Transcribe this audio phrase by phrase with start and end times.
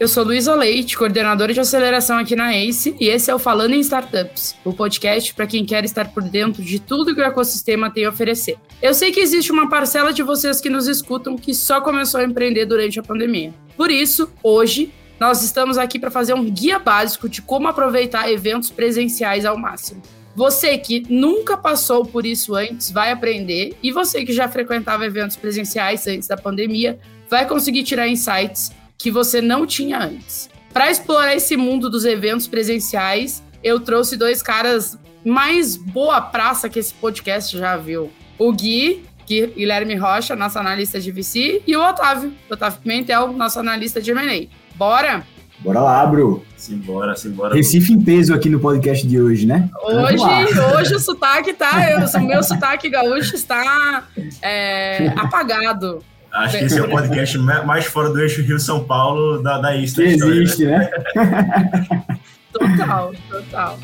[0.00, 3.74] Eu sou Luísa Leite, coordenadora de aceleração aqui na ACE, e esse é o Falando
[3.74, 7.90] em Startups, o podcast para quem quer estar por dentro de tudo que o ecossistema
[7.90, 8.56] tem a oferecer.
[8.80, 12.24] Eu sei que existe uma parcela de vocês que nos escutam que só começou a
[12.24, 13.52] empreender durante a pandemia.
[13.76, 14.90] Por isso, hoje,
[15.20, 20.00] nós estamos aqui para fazer um guia básico de como aproveitar eventos presenciais ao máximo.
[20.34, 25.36] Você que nunca passou por isso antes vai aprender, e você que já frequentava eventos
[25.36, 26.98] presenciais antes da pandemia
[27.28, 30.50] vai conseguir tirar insights que você não tinha antes.
[30.72, 36.78] Para explorar esse mundo dos eventos presenciais, eu trouxe dois caras mais boa praça que
[36.78, 38.10] esse podcast já viu.
[38.38, 44.02] O Gui, Guilherme Rocha, nosso analista de VC, e o Otávio, Otávio Pimentel, nosso analista
[44.02, 44.46] de M&A.
[44.76, 45.24] Bora?
[45.60, 46.44] Bora lá, Bru.
[46.56, 47.54] Simbora, simbora.
[47.54, 49.68] Recife em peso aqui no podcast de hoje, né?
[49.82, 51.90] Hoje, hoje o sotaque tá.
[51.90, 54.04] Eu, o meu sotaque gaúcho está
[54.42, 56.02] é, apagado.
[56.32, 60.02] Acho que esse é o podcast mais fora do eixo Rio-São Paulo da, da Ista.
[60.02, 60.90] Que existe, né?
[62.52, 63.78] total, total.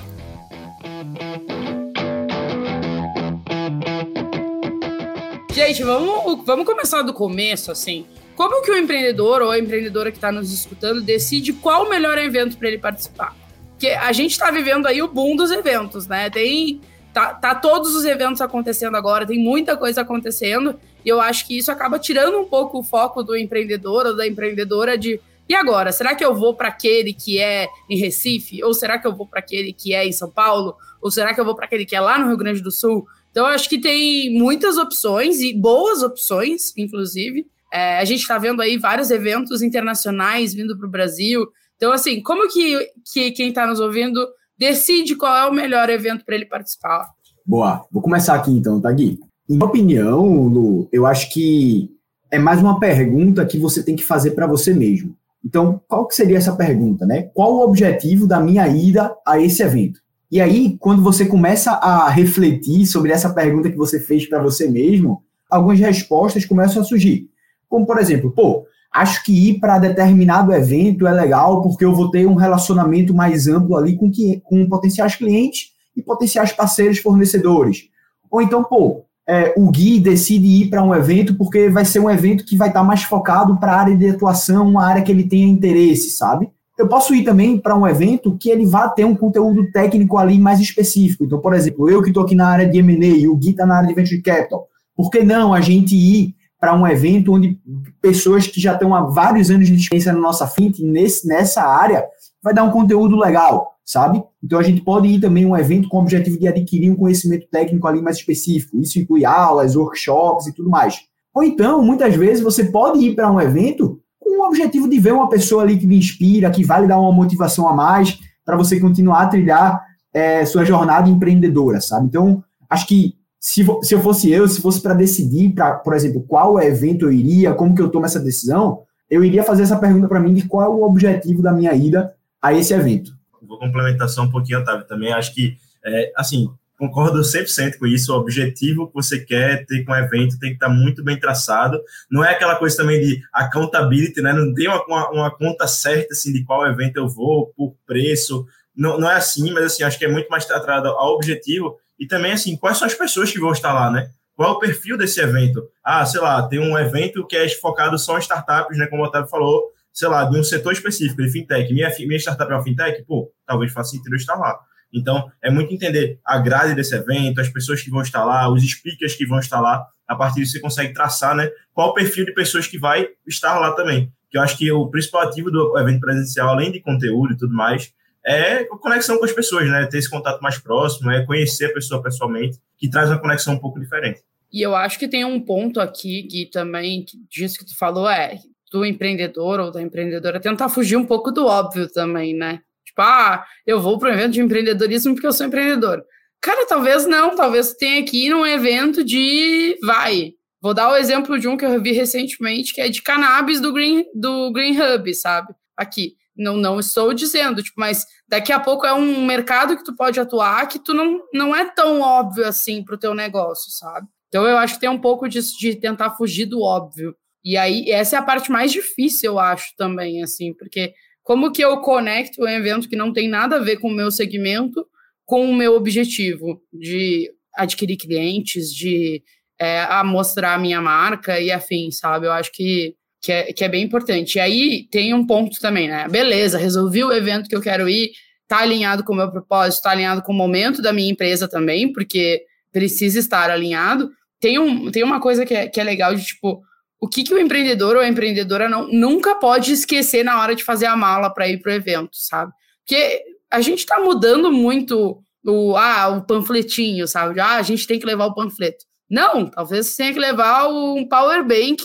[5.53, 8.07] Gente, vamos, vamos começar do começo, assim.
[8.37, 12.19] Como que o empreendedor ou a empreendedora que está nos escutando decide qual o melhor
[12.19, 13.35] evento para ele participar?
[13.71, 16.29] Porque a gente está vivendo aí o boom dos eventos, né?
[16.29, 16.81] Tem
[17.13, 21.57] tá, tá todos os eventos acontecendo agora, tem muita coisa acontecendo e eu acho que
[21.57, 25.93] isso acaba tirando um pouco o foco do empreendedor ou da empreendedora de e agora,
[25.93, 28.65] será que eu vou para aquele que é em Recife?
[28.65, 30.75] Ou será que eu vou para aquele que é em São Paulo?
[31.01, 33.07] Ou será que eu vou para aquele que é lá no Rio Grande do Sul?
[33.31, 37.47] Então, eu acho que tem muitas opções e boas opções, inclusive.
[37.73, 41.47] É, a gente está vendo aí vários eventos internacionais vindo para o Brasil.
[41.77, 44.27] Então, assim, como que, que quem está nos ouvindo
[44.59, 47.09] decide qual é o melhor evento para ele participar?
[47.45, 49.21] Boa, vou começar aqui então, tá, Gui?
[49.49, 51.91] Em minha opinião, Lu, eu acho que
[52.31, 55.15] é mais uma pergunta que você tem que fazer para você mesmo.
[55.45, 57.31] Então, qual que seria essa pergunta, né?
[57.33, 60.01] Qual o objetivo da minha ida a esse evento?
[60.29, 64.69] E aí, quando você começa a refletir sobre essa pergunta que você fez para você
[64.69, 67.31] mesmo, algumas respostas começam a surgir.
[67.69, 72.11] Como, por exemplo, pô, acho que ir para determinado evento é legal porque eu vou
[72.11, 77.89] ter um relacionamento mais amplo ali com, que, com potenciais clientes e potenciais parceiros fornecedores.
[78.29, 82.11] Ou então, pô, é, o Gui decide ir para um evento porque vai ser um
[82.11, 85.11] evento que vai estar tá mais focado para a área de atuação, uma área que
[85.11, 86.49] ele tenha interesse, sabe?
[86.79, 90.39] Eu posso ir também para um evento que ele vá ter um conteúdo técnico ali
[90.39, 91.25] mais específico.
[91.25, 93.65] Então, por exemplo, eu que estou aqui na área de M&A e o Gui está
[93.65, 94.67] na área de Venture Capital.
[94.95, 97.59] Por que não a gente ir para um evento onde
[98.01, 102.05] pessoas que já estão há vários anos de experiência na nossa frente, nesse, nessa área,
[102.43, 103.76] vai dar um conteúdo legal?
[103.87, 104.21] Sabe?
[104.43, 106.97] Então a gente pode ir também a um evento com o objetivo de adquirir um
[106.97, 108.77] conhecimento técnico ali mais específico.
[108.81, 110.99] Isso inclui aulas, workshops e tudo mais.
[111.33, 115.13] Ou então, muitas vezes, você pode ir para um evento com o objetivo de ver
[115.13, 118.57] uma pessoa ali que lhe inspira, que vai lhe dar uma motivação a mais para
[118.57, 122.07] você continuar a trilhar é, sua jornada empreendedora, sabe?
[122.07, 126.25] Então, acho que se, se eu fosse eu, se fosse para decidir, pra, por exemplo,
[126.27, 130.09] qual evento eu iria, como que eu tomo essa decisão, eu iria fazer essa pergunta
[130.09, 133.16] para mim de qual é o objetivo da minha ida a esse evento
[133.47, 135.13] vou complementar só um pouquinho, Otávio, também.
[135.13, 136.49] Acho que, é, assim,
[136.79, 138.13] concordo 100% com isso.
[138.13, 141.81] O objetivo que você quer ter com o evento tem que estar muito bem traçado.
[142.11, 144.33] Não é aquela coisa também de accountability, né?
[144.33, 148.47] Não tem uma, uma, uma conta certa, assim, de qual evento eu vou, por preço.
[148.77, 151.77] Não, não é assim, mas, assim, acho que é muito mais atrelado ao objetivo.
[151.99, 154.11] E também, assim, quais são as pessoas que vão estar lá, né?
[154.35, 155.67] Qual é o perfil desse evento?
[155.83, 158.87] Ah, sei lá, tem um evento que é focado só em startups, né?
[158.87, 162.53] Como o Otávio falou, sei lá, de um setor específico, de fintech, minha, minha startup
[162.53, 164.55] é uma fintech, pô, talvez faça sentido eu estar lá.
[164.93, 168.63] Então, é muito entender a grade desse evento, as pessoas que vão estar lá, os
[168.63, 169.87] speakers que vão estar lá.
[170.07, 173.59] A partir disso, você consegue traçar, né, qual o perfil de pessoas que vai estar
[173.59, 174.13] lá também.
[174.31, 177.55] Que eu acho que o principal ativo do evento presencial, além de conteúdo e tudo
[177.55, 177.91] mais,
[178.25, 179.87] é a conexão com as pessoas, né?
[179.87, 183.59] Ter esse contato mais próximo, é conhecer a pessoa pessoalmente, que traz uma conexão um
[183.59, 184.21] pouco diferente.
[184.53, 188.39] E eu acho que tem um ponto aqui que também, disso que tu falou, é
[188.77, 192.61] do empreendedor ou da empreendedora tentar fugir um pouco do óbvio também, né?
[192.85, 196.05] Tipo, ah, eu vou para um evento de empreendedorismo porque eu sou empreendedor.
[196.43, 199.79] Cara, talvez não, talvez tenha que ir num evento de.
[199.83, 200.35] Vai.
[200.61, 203.73] Vou dar o exemplo de um que eu vi recentemente, que é de cannabis do
[203.73, 205.55] Green, do Green Hub, sabe?
[205.77, 206.15] Aqui.
[206.37, 210.21] Não, não estou dizendo, tipo, mas daqui a pouco é um mercado que tu pode
[210.21, 214.07] atuar que tu não, não é tão óbvio assim para o teu negócio, sabe?
[214.29, 217.17] Então eu acho que tem um pouco disso de tentar fugir do óbvio.
[217.49, 221.65] E aí, essa é a parte mais difícil, eu acho, também, assim, porque como que
[221.65, 224.85] eu conecto um evento que não tem nada a ver com o meu segmento
[225.25, 229.23] com o meu objetivo de adquirir clientes, de
[229.61, 232.27] é, a mostrar a minha marca e afim, sabe?
[232.27, 234.37] Eu acho que, que é, que é bem importante.
[234.37, 236.09] E aí tem um ponto também, né?
[236.09, 238.11] Beleza, resolvi o evento que eu quero ir,
[238.49, 241.93] tá alinhado com o meu propósito, tá alinhado com o momento da minha empresa também,
[241.93, 244.11] porque precisa estar alinhado.
[244.41, 246.63] Tem, um, tem uma coisa que é, que é legal de, tipo,
[247.07, 250.65] o que, que o empreendedor ou a empreendedora não, nunca pode esquecer na hora de
[250.65, 252.53] fazer a mala para ir para o evento, sabe?
[252.85, 257.39] Porque a gente está mudando muito o, ah, o panfletinho, sabe?
[257.39, 258.85] Ah, a gente tem que levar o panfleto.
[259.09, 261.85] Não, talvez você tenha que levar um power bank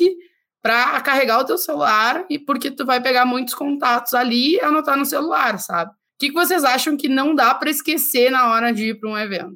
[0.60, 4.98] para carregar o teu celular e porque tu vai pegar muitos contatos ali e anotar
[4.98, 5.92] no celular, sabe?
[5.92, 9.10] O que, que vocês acham que não dá para esquecer na hora de ir para
[9.10, 9.56] um evento?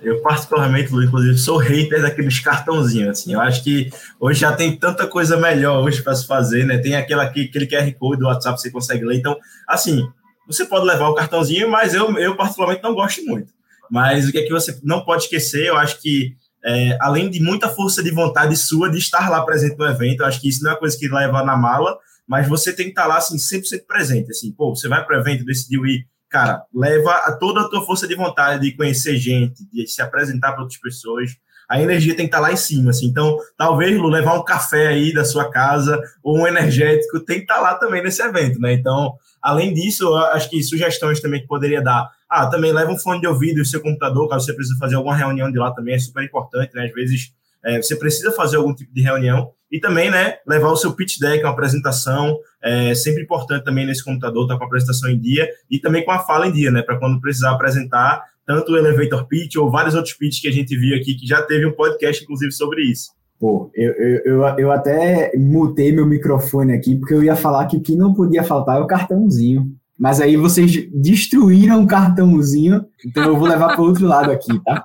[0.00, 3.32] Eu, particularmente, Lu, inclusive, sou hater daqueles cartãozinhos, assim.
[3.32, 3.90] Eu acho que
[4.20, 6.78] hoje já tem tanta coisa melhor hoje para se fazer, né?
[6.78, 9.16] Tem aquele, aquele QR Code do WhatsApp que você consegue ler.
[9.16, 9.36] Então,
[9.66, 10.08] assim,
[10.46, 13.52] você pode levar o cartãozinho, mas eu, eu particularmente, não gosto muito.
[13.90, 17.40] Mas o que é que você não pode esquecer, eu acho que, é, além de
[17.40, 20.62] muita força de vontade sua de estar lá presente no evento, eu acho que isso
[20.62, 23.84] não é coisa que leva na mala, mas você tem que estar lá, assim, 100%
[23.86, 24.30] presente.
[24.30, 27.84] Assim, pô, você vai para o evento, decidiu ir cara, leva a toda a tua
[27.84, 31.36] força de vontade de conhecer gente, de se apresentar para outras pessoas.
[31.68, 33.06] A energia tem que estar lá em cima, assim.
[33.06, 37.42] Então, talvez, Lu, levar um café aí da sua casa ou um energético tem que
[37.42, 38.72] estar lá também nesse evento, né?
[38.72, 42.08] Então, além disso, acho que sugestões também que poderia dar.
[42.28, 45.16] Ah, também leva um fone de ouvido e seu computador, caso você precise fazer alguma
[45.16, 46.86] reunião de lá também, é super importante, né?
[46.86, 47.32] Às vezes
[47.66, 51.18] é, você precisa fazer algum tipo de reunião e também, né, levar o seu pitch
[51.18, 55.18] deck, uma apresentação, é sempre importante também nesse computador estar tá com a apresentação em
[55.18, 58.76] dia e também com a fala em dia, né, para quando precisar apresentar tanto o
[58.76, 61.72] elevator pitch ou vários outros pitches que a gente viu aqui, que já teve um
[61.72, 63.10] podcast, inclusive, sobre isso.
[63.40, 67.76] Pô, eu, eu, eu, eu até mutei meu microfone aqui, porque eu ia falar que
[67.76, 69.66] o que não podia faltar é o cartãozinho.
[69.98, 74.60] Mas aí vocês destruíram o cartãozinho, então eu vou levar para o outro lado aqui,
[74.62, 74.84] tá?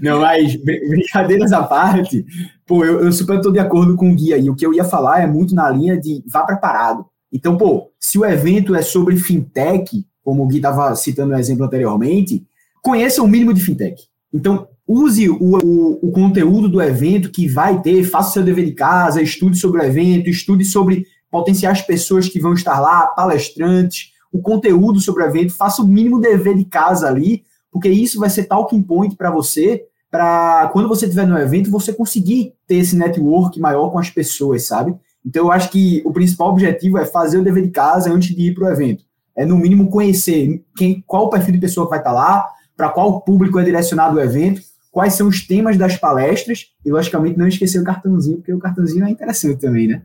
[0.00, 2.24] Não, mas brincadeiras à parte,
[2.66, 4.48] pô, eu, eu super estou de acordo com o guia aí.
[4.48, 7.04] O que eu ia falar é muito na linha de vá preparado.
[7.32, 11.64] Então, pô, se o evento é sobre fintech, como o Gui estava citando no exemplo
[11.64, 12.46] anteriormente,
[12.82, 14.02] conheça o mínimo de fintech.
[14.32, 18.64] Então, use o, o, o, conteúdo do evento que vai ter, faça o seu dever
[18.64, 24.12] de casa, estude sobre o evento, estude sobre potenciais pessoas que vão estar lá, palestrantes,
[24.32, 28.30] o conteúdo sobre o evento, faça o mínimo dever de casa ali, porque isso vai
[28.30, 32.96] ser talking point para você, para quando você estiver no evento, você conseguir ter esse
[32.96, 34.94] network maior com as pessoas, sabe?
[35.24, 38.48] Então eu acho que o principal objetivo é fazer o dever de casa antes de
[38.48, 39.04] ir para o evento.
[39.36, 42.46] É no mínimo conhecer quem, qual o perfil de pessoa que vai estar lá,
[42.76, 47.38] para qual público é direcionado o evento, quais são os temas das palestras e logicamente
[47.38, 50.02] não esquecer o cartãozinho, porque o cartãozinho é interessante também, né?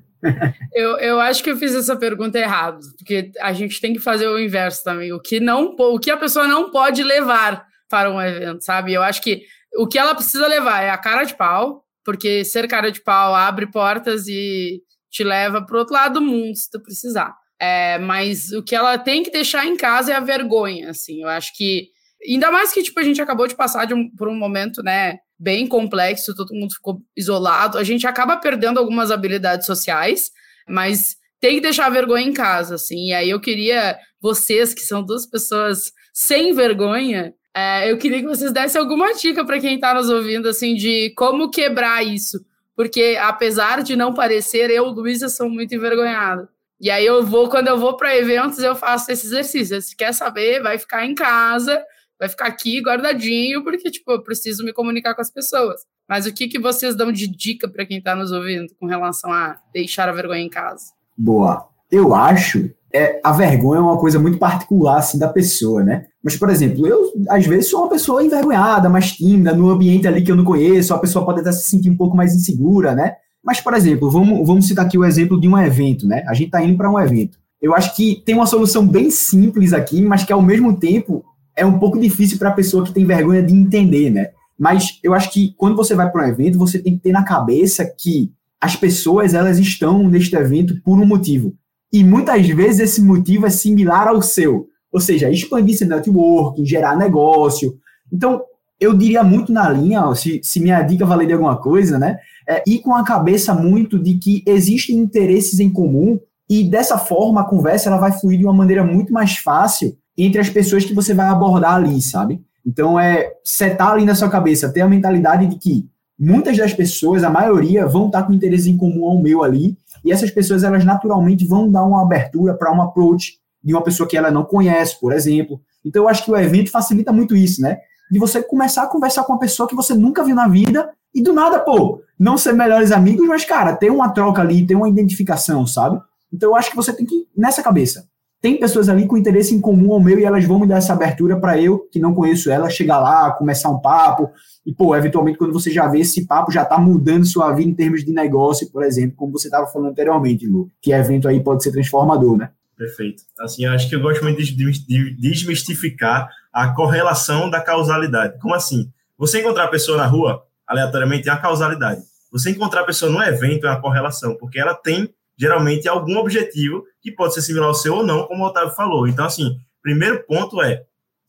[0.74, 4.28] Eu, eu acho que eu fiz essa pergunta errado, porque a gente tem que fazer
[4.28, 5.12] o inverso também.
[5.12, 8.94] O que, não, o que a pessoa não pode levar para um evento, sabe?
[8.94, 9.44] Eu acho que
[9.76, 13.36] o que ela precisa levar é a cara de pau, porque ser cara de pau
[13.36, 17.34] abre portas e te leva para o outro lado do mundo, se tu precisar.
[17.60, 21.22] É, mas o que ela tem que deixar em casa é a vergonha, assim.
[21.22, 21.88] Eu acho que
[22.28, 25.18] ainda mais que tipo a gente acabou de passar de um, por um momento, né,
[25.40, 27.78] bem complexo, todo mundo ficou isolado.
[27.78, 30.32] A gente acaba perdendo algumas habilidades sociais,
[30.68, 33.10] mas tem que deixar a vergonha em casa, assim.
[33.10, 38.28] E aí eu queria, vocês que são duas pessoas sem vergonha, é, eu queria que
[38.28, 42.44] vocês dessem alguma dica para quem está nos ouvindo, assim, de como quebrar isso.
[42.76, 46.50] Porque, apesar de não parecer, eu, Luísa, sou muito envergonhada.
[46.82, 49.82] E aí eu vou, quando eu vou para eventos, eu faço esse exercício.
[49.82, 51.82] Se quer saber, vai ficar em casa,
[52.24, 55.82] vai ficar aqui guardadinho, porque, tipo, eu preciso me comunicar com as pessoas.
[56.08, 59.32] Mas o que, que vocês dão de dica para quem está nos ouvindo com relação
[59.32, 60.86] a deixar a vergonha em casa?
[61.18, 61.68] Boa.
[61.92, 66.06] Eu acho é, a vergonha é uma coisa muito particular assim, da pessoa, né?
[66.24, 70.24] Mas, por exemplo, eu às vezes sou uma pessoa envergonhada, mais tímida, no ambiente ali
[70.24, 73.16] que eu não conheço, a pessoa pode até se sentir um pouco mais insegura, né?
[73.44, 76.24] Mas, por exemplo, vamos, vamos citar aqui o exemplo de um evento, né?
[76.28, 77.38] A gente está indo para um evento.
[77.62, 81.66] Eu acho que tem uma solução bem simples aqui, mas que ao mesmo tempo é
[81.66, 84.30] um pouco difícil para a pessoa que tem vergonha de entender, né?
[84.58, 87.24] Mas eu acho que quando você vai para um evento, você tem que ter na
[87.24, 88.32] cabeça que
[88.62, 91.54] as pessoas elas estão neste evento por um motivo.
[91.92, 94.68] E muitas vezes esse motivo é similar ao seu.
[94.92, 97.76] Ou seja, expandir seu network, gerar negócio.
[98.12, 98.42] Então,
[98.80, 102.18] eu diria muito na linha, se, se minha dica valer de alguma coisa, né?
[102.48, 106.20] É ir com a cabeça muito de que existem interesses em comum
[106.50, 110.40] e dessa forma a conversa ela vai fluir de uma maneira muito mais fácil entre
[110.40, 112.42] as pessoas que você vai abordar ali, sabe?
[112.66, 117.24] Então é setar ali na sua cabeça, ter a mentalidade de que muitas das pessoas,
[117.24, 120.86] a maioria, vão estar com interesse em comum ao meu ali, e essas pessoas elas
[120.86, 125.00] naturalmente vão dar uma abertura para um approach de uma pessoa que ela não conhece,
[125.00, 125.60] por exemplo.
[125.84, 127.80] Então eu acho que o evento facilita muito isso, né?
[128.12, 131.22] De você começar a conversar com uma pessoa que você nunca viu na vida E
[131.22, 134.90] do nada, pô, não ser melhores amigos, mas, cara, ter uma troca ali, ter uma
[134.90, 136.02] identificação, sabe?
[136.32, 138.08] Então eu acho que você tem que ir nessa cabeça.
[138.44, 140.92] Tem pessoas ali com interesse em comum ao meu e elas vão me dar essa
[140.92, 144.30] abertura para eu, que não conheço ela, chegar lá, começar um papo.
[144.66, 147.74] E, pô, eventualmente, quando você já vê esse papo, já tá mudando sua vida em
[147.74, 151.64] termos de negócio, por exemplo, como você estava falando anteriormente, Lu, que evento aí pode
[151.64, 152.50] ser transformador, né?
[152.78, 153.24] Perfeito.
[153.40, 158.38] Assim, acho que eu gosto muito de desmistificar a correlação da causalidade.
[158.42, 158.92] Como assim?
[159.18, 162.02] Você encontrar a pessoa na rua, aleatoriamente, é uma causalidade.
[162.30, 166.84] Você encontrar a pessoa no evento é uma correlação, porque ela tem geralmente algum objetivo
[167.02, 169.08] que pode ser similar ao seu ou não, como o Otávio falou.
[169.08, 170.84] Então, assim, primeiro ponto é,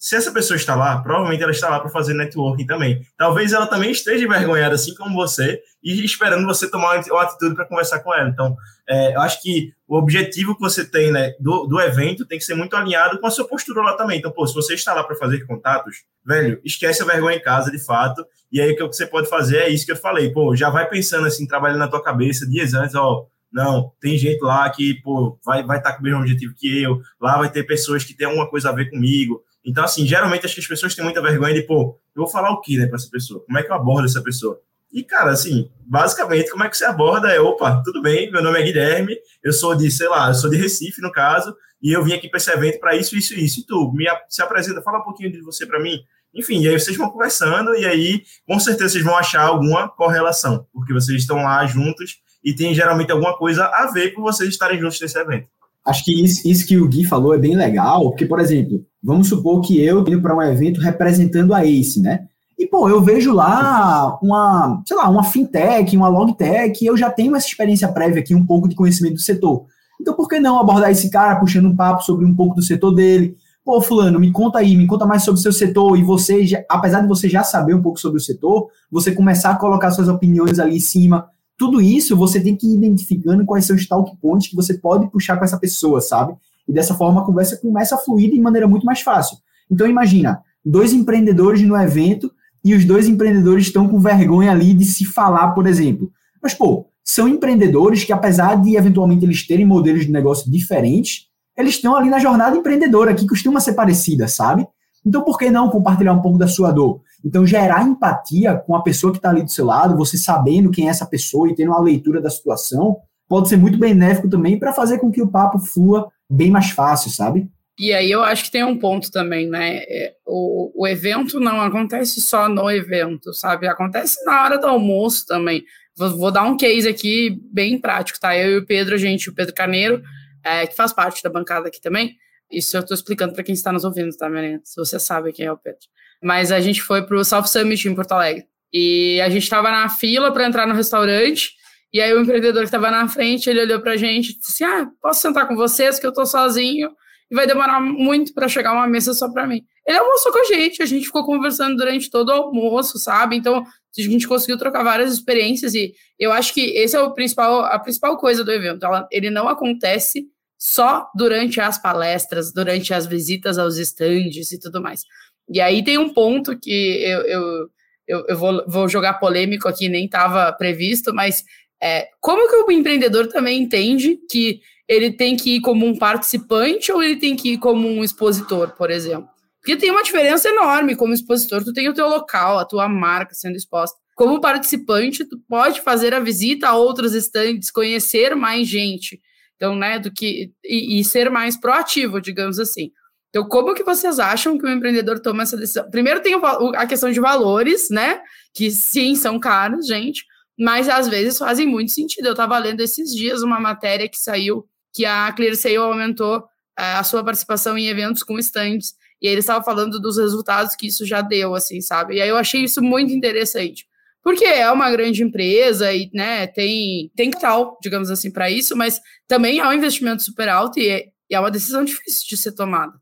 [0.05, 3.01] se essa pessoa está lá, provavelmente ela está lá para fazer networking também.
[3.17, 7.65] Talvez ela também esteja envergonhada, assim como você, e esperando você tomar uma atitude para
[7.65, 8.29] conversar com ela.
[8.29, 8.55] Então,
[8.87, 12.45] é, eu acho que o objetivo que você tem né, do, do evento tem que
[12.45, 14.19] ser muito alinhado com a sua postura lá também.
[14.19, 17.71] Então, pô, se você está lá para fazer contatos, velho, esquece a vergonha em casa,
[17.71, 20.55] de fato, e aí o que você pode fazer é isso que eu falei, pô,
[20.55, 24.69] já vai pensando assim, trabalhando na tua cabeça dias antes, ó, não, tem gente lá
[24.69, 27.63] que, pô, vai estar vai tá com o mesmo objetivo que eu, lá vai ter
[27.63, 29.45] pessoas que têm alguma coisa a ver comigo.
[29.65, 32.51] Então, assim, geralmente acho que as pessoas têm muita vergonha de, pô, eu vou falar
[32.51, 33.45] o que, né, para essa pessoa?
[33.47, 34.61] Como é que eu abordo essa pessoa?
[34.93, 38.59] E, cara, assim, basicamente, como é que você aborda é, opa, tudo bem, meu nome
[38.59, 42.03] é Guilherme, eu sou de, sei lá, eu sou de Recife, no caso, e eu
[42.03, 43.61] vim aqui para esse evento para isso, isso e isso.
[43.61, 46.01] E tu, me se apresenta, fala um pouquinho de você para mim.
[46.35, 50.67] Enfim, e aí vocês vão conversando, e aí, com certeza, vocês vão achar alguma correlação,
[50.73, 54.79] porque vocês estão lá juntos e tem geralmente alguma coisa a ver com vocês estarem
[54.79, 55.49] juntos nesse evento.
[55.85, 59.29] Acho que isso, isso que o Gui falou é bem legal, porque, por exemplo, vamos
[59.29, 62.27] supor que eu indo para um evento representando a ACE, né?
[62.59, 67.35] E, pô, eu vejo lá uma, sei lá, uma fintech, uma logtech, eu já tenho
[67.35, 69.67] essa experiência prévia aqui, um pouco de conhecimento do setor.
[70.01, 72.93] Então, por que não abordar esse cara puxando um papo sobre um pouco do setor
[72.93, 73.37] dele?
[73.65, 77.01] Pô, fulano, me conta aí, me conta mais sobre o seu setor, e você, apesar
[77.01, 80.59] de você já saber um pouco sobre o setor, você começar a colocar suas opiniões
[80.59, 84.49] ali em cima, tudo isso você tem que ir identificando quais são os talk points
[84.49, 86.35] que você pode puxar com essa pessoa, sabe?
[86.67, 89.37] E dessa forma a conversa começa a fluir de maneira muito mais fácil.
[89.71, 92.31] Então imagina, dois empreendedores no evento
[92.65, 96.11] e os dois empreendedores estão com vergonha ali de se falar, por exemplo.
[96.43, 101.75] Mas, pô, são empreendedores que, apesar de eventualmente eles terem modelos de negócio diferentes, eles
[101.75, 104.67] estão ali na jornada empreendedora, que costuma ser parecida, sabe?
[105.05, 107.03] Então, por que não compartilhar um pouco da sua dor?
[107.25, 110.89] Então, gerar empatia com a pessoa que está ali do seu lado, você sabendo quem
[110.89, 114.75] é essa pessoa e tendo uma leitura da situação, pode ser muito benéfico também para
[114.75, 117.49] fazer com que o papo flua bem mais fácil, sabe?
[117.79, 119.79] E aí eu acho que tem um ponto também, né?
[119.79, 123.67] É, o, o evento não acontece só no evento, sabe?
[123.67, 125.65] Acontece na hora do almoço também.
[125.97, 128.37] Vou, vou dar um case aqui bem prático, tá?
[128.37, 130.03] Eu e o Pedro, gente, o Pedro Carneiro,
[130.45, 132.15] é, que faz parte da bancada aqui também.
[132.53, 134.61] Isso eu estou explicando para quem está nos ouvindo, tá, Marina?
[134.63, 135.81] Se você sabe quem é o Pedro
[136.25, 138.47] mas a gente foi pro South Summit em Porto Alegre.
[138.73, 141.53] E a gente estava na fila para entrar no restaurante,
[141.93, 144.65] e aí o empreendedor que estava na frente, ele olhou para a gente e disse
[144.65, 146.91] ah, posso sentar com vocês, que eu estou sozinho,
[147.31, 149.63] e vai demorar muito para chegar uma mesa só para mim.
[149.87, 153.37] Ele almoçou com a gente, a gente ficou conversando durante todo o almoço, sabe?
[153.37, 157.67] Então, a gente conseguiu trocar várias experiências, e eu acho que esse é o principal,
[157.67, 158.85] a principal coisa do evento.
[158.85, 160.27] Ela, ele não acontece
[160.59, 165.03] só durante as palestras, durante as visitas aos estandes e tudo mais.
[165.49, 167.69] E aí tem um ponto que eu, eu,
[168.09, 171.45] eu, eu vou, vou jogar polêmico aqui, nem estava previsto, mas
[171.83, 176.93] é, como que o empreendedor também entende que ele tem que ir como um participante
[176.93, 179.29] ou ele tem que ir como um expositor, por exemplo?
[179.61, 180.95] Porque tem uma diferença enorme.
[180.95, 183.97] Como expositor, tu tem o teu local, a tua marca sendo exposta.
[184.15, 189.19] Como participante, tu pode fazer a visita a outros estandes, conhecer mais gente.
[189.57, 192.91] Então, né, do que e, e ser mais proativo, digamos assim.
[193.35, 195.91] Então, como que vocês acham que o empreendedor toma essa decisão?
[195.91, 196.35] Primeiro tem
[196.77, 198.21] a questão de valores, né?
[198.55, 200.25] Que sim, são caros, gente,
[200.57, 202.27] mas às vezes fazem muito sentido.
[202.27, 206.45] Eu estava lendo esses dias uma matéria que saiu que a ClearSale aumentou
[206.79, 210.87] é, a sua participação em eventos com estandes, e eles estavam falando dos resultados que
[210.87, 212.15] isso já deu, assim, sabe?
[212.15, 213.85] E aí eu achei isso muito interessante.
[214.23, 219.01] Porque é uma grande empresa e né, tem, tem tal, digamos assim, para isso, mas
[219.27, 222.93] também é um investimento super alto e é, é uma decisão difícil de ser tomada.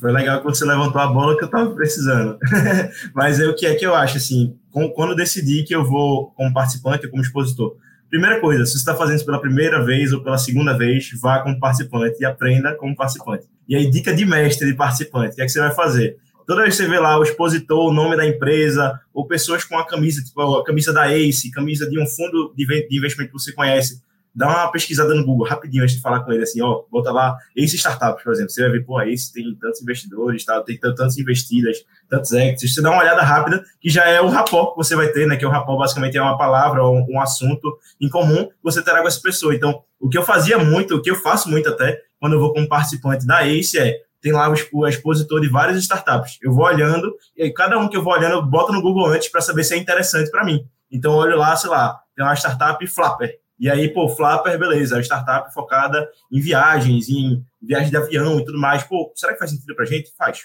[0.00, 2.38] Foi legal que você levantou a bola que eu estava precisando.
[3.14, 4.56] Mas é o que é que eu acho, assim,
[4.94, 7.76] quando eu decidi que eu vou como participante ou como expositor.
[8.08, 11.40] Primeira coisa, se você está fazendo isso pela primeira vez ou pela segunda vez, vá
[11.40, 13.46] como participante e aprenda como participante.
[13.68, 16.16] E aí, dica de mestre de participante, o que é que você vai fazer?
[16.46, 19.76] Toda vez que você vê lá o expositor, o nome da empresa, ou pessoas com
[19.76, 22.64] a camisa, tipo a camisa da ACE, camisa de um fundo de
[22.96, 24.00] investimento que você conhece,
[24.38, 27.36] dá uma pesquisada no Google rapidinho antes de falar com ele, assim, ó, bota lá
[27.56, 31.18] Ace Startups, por exemplo, você vai ver, pô, Ace tem tantos investidores, tá, tem tantas
[31.18, 31.78] investidas,
[32.08, 35.08] tantos exits, você dá uma olhada rápida, que já é o rapport que você vai
[35.08, 38.54] ter, né, que o rapport basicamente é uma palavra ou um, assunto em comum que
[38.62, 39.52] você terá com essa pessoa.
[39.52, 42.52] Então, o que eu fazia muito, o que eu faço muito até, quando eu vou
[42.52, 46.38] como participante da ACE é, tem lá o expositor de várias startups.
[46.40, 49.28] Eu vou olhando, e cada um que eu vou olhando, eu boto no Google antes
[49.28, 50.64] para saber se é interessante para mim.
[50.92, 53.36] Então, eu olho lá, sei lá, tem uma startup Flapper.
[53.58, 58.44] E aí, pô, Flapper, beleza, a startup focada em viagens, em viagem de avião e
[58.44, 58.84] tudo mais.
[58.84, 60.12] Pô, será que faz sentido pra gente?
[60.16, 60.42] Faz.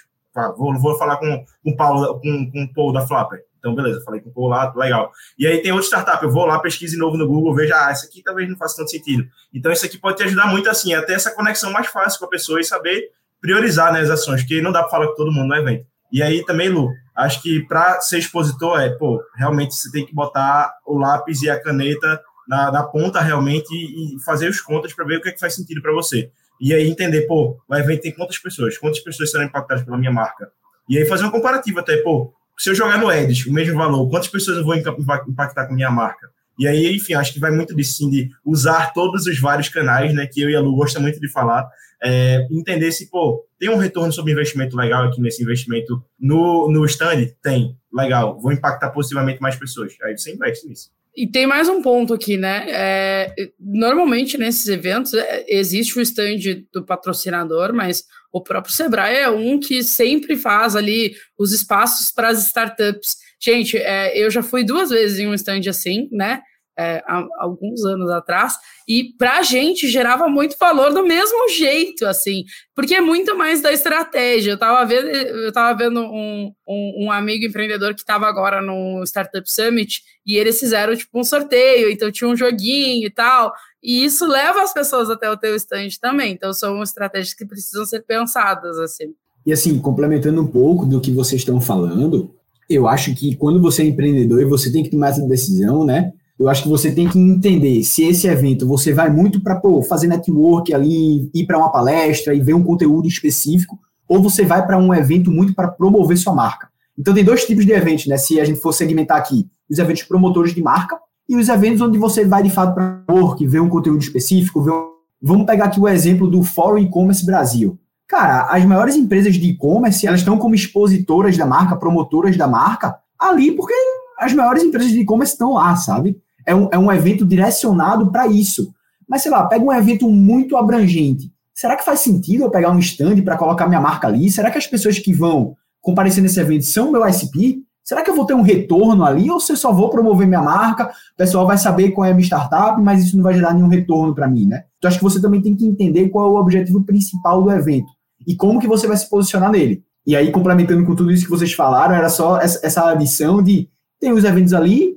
[0.56, 3.40] Vou, vou falar com, com, o Paulo, com, com o Paul da Flapper.
[3.58, 5.10] Então, beleza, falei com o Paul lá, legal.
[5.38, 8.06] E aí tem outra startup, eu vou lá, pesquise novo no Google, veja, ah, essa
[8.06, 9.24] aqui talvez não faça tanto sentido.
[9.54, 12.26] Então, isso aqui pode te ajudar muito, assim, a ter essa conexão mais fácil com
[12.26, 15.32] a pessoa e saber priorizar né, as ações, porque não dá para falar com todo
[15.32, 15.86] mundo no evento.
[16.12, 20.14] E aí também, Lu, acho que para ser expositor é, pô, realmente você tem que
[20.14, 25.04] botar o lápis e a caneta na, na ponta realmente e, fazer os contas para
[25.04, 26.30] ver o que, é que faz sentido para você.
[26.60, 28.78] E aí entender, pô, o evento tem quantas pessoas?
[28.78, 30.50] Quantas pessoas serão impactadas pela minha marca?
[30.88, 34.08] E aí fazer um comparativo até, pô, se eu jogar no Edis o mesmo valor,
[34.08, 36.28] quantas pessoas eu vou impactar com a minha marca?
[36.58, 40.14] E aí, enfim, acho que vai muito disso, sim, de usar todos os vários canais,
[40.14, 41.68] né, que eu e a Lu gostam muito de falar,
[42.02, 46.84] é, entender se, pô, tem um retorno sobre investimento legal aqui nesse investimento no, no
[46.84, 47.26] stand?
[47.42, 49.94] Tem, legal, vou impactar positivamente mais pessoas.
[50.02, 50.90] Aí você investe nisso.
[51.16, 52.66] E tem mais um ponto aqui, né?
[52.68, 59.30] É, normalmente nesses eventos é, existe o stand do patrocinador, mas o próprio Sebrae é
[59.30, 63.16] um que sempre faz ali os espaços para as startups.
[63.40, 66.42] Gente, é, eu já fui duas vezes em um stand assim, né?
[66.78, 68.54] É, há alguns anos atrás,
[68.88, 73.62] e para a gente gerava muito valor do mesmo jeito, assim, porque é muito mais
[73.62, 74.50] da estratégia.
[74.50, 79.02] Eu estava vendo, eu tava vendo um, um, um amigo empreendedor que estava agora no
[79.04, 83.52] Startup Summit e eles fizeram tipo um sorteio, então tinha um joguinho e tal.
[83.82, 86.32] E isso leva as pessoas até o teu stand também.
[86.32, 89.14] Então são estratégias que precisam ser pensadas assim.
[89.46, 92.34] E assim, complementando um pouco do que vocês estão falando,
[92.68, 96.12] eu acho que quando você é empreendedor e você tem que tomar essa decisão, né?
[96.38, 100.08] Eu acho que você tem que entender se esse evento você vai muito para fazer
[100.08, 104.76] network ali, ir para uma palestra e ver um conteúdo específico, ou você vai para
[104.76, 106.68] um evento muito para promover sua marca.
[106.98, 108.16] Então tem dois tipos de eventos, né?
[108.16, 111.98] Se a gente for segmentar aqui, os eventos promotores de marca e os eventos onde
[111.98, 114.94] você vai de fato para network, ver um conteúdo específico, ver um...
[115.22, 117.78] Vamos pegar aqui o exemplo do Fórum E-commerce Brasil.
[118.06, 122.94] Cara, as maiores empresas de e-commerce, elas estão como expositoras da marca, promotoras da marca,
[123.18, 123.72] ali porque
[124.18, 126.20] as maiores empresas de e-commerce estão lá, sabe?
[126.46, 128.72] É um, é um evento direcionado para isso.
[129.08, 131.32] Mas, sei lá, pega um evento muito abrangente.
[131.54, 134.30] Será que faz sentido eu pegar um stand para colocar minha marca ali?
[134.30, 137.62] Será que as pessoas que vão comparecer nesse evento são meu ICP?
[137.84, 140.42] Será que eu vou ter um retorno ali ou se eu só vou promover minha
[140.42, 143.52] marca, o pessoal vai saber qual é a minha startup, mas isso não vai gerar
[143.52, 144.64] nenhum retorno para mim, né?
[144.78, 147.86] Então acho que você também tem que entender qual é o objetivo principal do evento
[148.26, 149.84] e como que você vai se posicionar nele.
[150.06, 153.68] E aí, complementando com tudo isso que vocês falaram, era só essa, essa adição de
[154.00, 154.93] tem os eventos ali,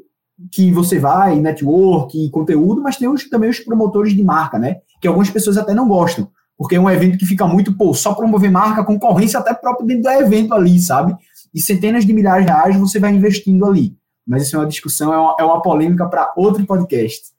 [0.51, 4.77] que você vai, network, conteúdo, mas tem os, também os promotores de marca, né?
[5.01, 8.13] Que algumas pessoas até não gostam, porque é um evento que fica muito, pô, só
[8.13, 11.15] promover marca, concorrência até próprio dentro do evento ali, sabe?
[11.53, 13.95] E centenas de milhares de reais você vai investindo ali.
[14.25, 17.31] Mas isso é uma discussão, é uma, é uma polêmica para outro podcast.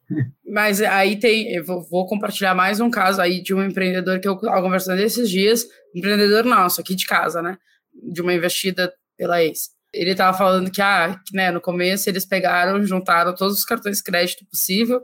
[0.46, 4.26] Mas aí tem, eu vou, vou, compartilhar mais um caso aí de um empreendedor que
[4.26, 7.58] eu estava conversando esses dias, empreendedor nosso, aqui de casa, né?
[8.10, 12.84] De uma investida pela ex ele estava falando que, ah, né, no começo eles pegaram,
[12.84, 15.00] juntaram todos os cartões crédito possível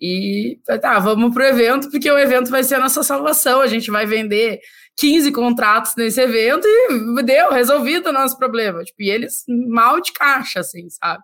[0.00, 3.60] e tá, vamos pro evento, porque o evento vai ser a nossa salvação.
[3.60, 4.60] A gente vai vender
[4.96, 8.84] 15 contratos nesse evento e deu, resolvido o nosso problema.
[8.84, 11.22] Tipo, e eles mal de caixa, assim, sabe?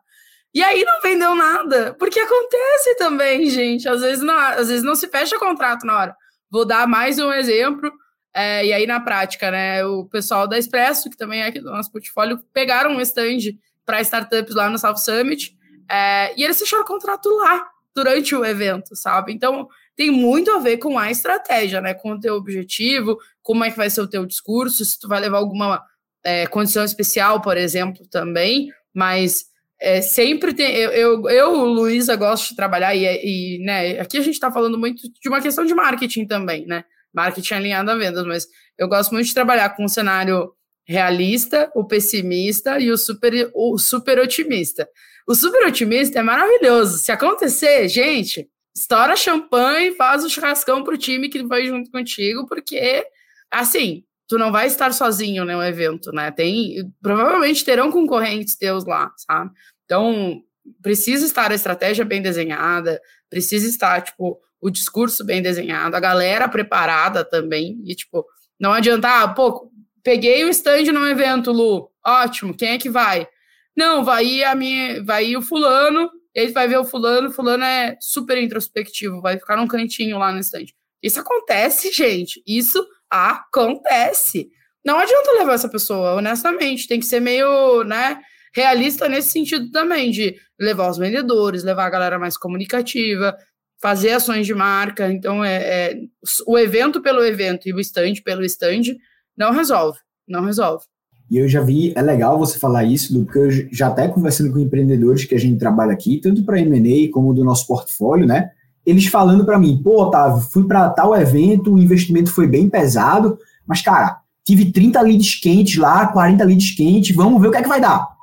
[0.53, 3.89] E aí não vendeu nada, porque acontece também, gente.
[3.89, 6.17] Às vezes não, às vezes não se fecha contrato na hora.
[6.51, 7.91] Vou dar mais um exemplo.
[8.35, 11.71] É, e aí, na prática, né, o pessoal da Expresso, que também é aqui do
[11.71, 15.57] nosso portfólio, pegaram um stand para startups lá no South Summit
[15.89, 19.33] é, e eles fecharam contrato lá durante o evento, sabe?
[19.33, 21.95] Então, tem muito a ver com a estratégia, né?
[21.95, 25.21] Com o teu objetivo, como é que vai ser o teu discurso, se tu vai
[25.21, 25.81] levar alguma
[26.25, 29.45] é, condição especial, por exemplo, também, mas
[29.81, 30.75] é, sempre tem.
[30.75, 34.77] Eu, eu, eu, Luísa, gosto de trabalhar, e, e né, aqui a gente está falando
[34.77, 36.85] muito de uma questão de marketing também, né?
[37.15, 38.47] Marketing alinhado a vendas, mas
[38.77, 40.53] eu gosto muito de trabalhar com um cenário
[40.87, 44.89] realista, o pessimista e o super, o super otimista.
[45.27, 46.99] O super otimista é maravilhoso.
[46.99, 52.47] Se acontecer, gente, estoura champanhe, faz o um churrascão pro time que vai junto contigo,
[52.47, 53.07] porque
[53.51, 56.31] assim, tu não vai estar sozinho no evento, né?
[56.31, 59.51] Tem, provavelmente terão concorrentes teus lá, sabe?
[59.85, 60.43] Então,
[60.83, 63.01] precisa estar a estratégia bem desenhada,
[63.31, 68.25] precisa estar, tipo, o discurso bem desenhado, a galera preparada também, e tipo,
[68.59, 69.71] não adianta, ah, pô,
[70.03, 73.29] peguei o stand no evento, Lu, ótimo, quem é que vai?
[73.77, 77.63] Não, vai ir a minha, vai ir o fulano, ele vai ver o fulano, fulano
[77.63, 80.65] é super introspectivo, vai ficar num cantinho lá no stand.
[81.03, 84.49] Isso acontece, gente, isso acontece.
[84.83, 88.19] Não adianta levar essa pessoa, honestamente, tem que ser meio, né,
[88.55, 93.37] realista nesse sentido também, de levar os vendedores, levar a galera mais comunicativa,
[93.81, 95.13] fazer ações de marca.
[95.13, 95.99] Então, é, é
[96.47, 98.97] o evento pelo evento e o stand pelo stand
[99.37, 100.85] não resolve, não resolve.
[101.31, 104.59] E eu já vi, é legal você falar isso, porque eu já até conversando com
[104.59, 108.51] empreendedores que a gente trabalha aqui, tanto para M&A como do nosso portfólio, né?
[108.85, 113.39] Eles falando para mim, pô, Otávio, fui para tal evento, o investimento foi bem pesado,
[113.67, 117.63] mas, cara, tive 30 leads quentes lá, 40 leads quentes, vamos ver o que é
[117.63, 118.14] que vai dar.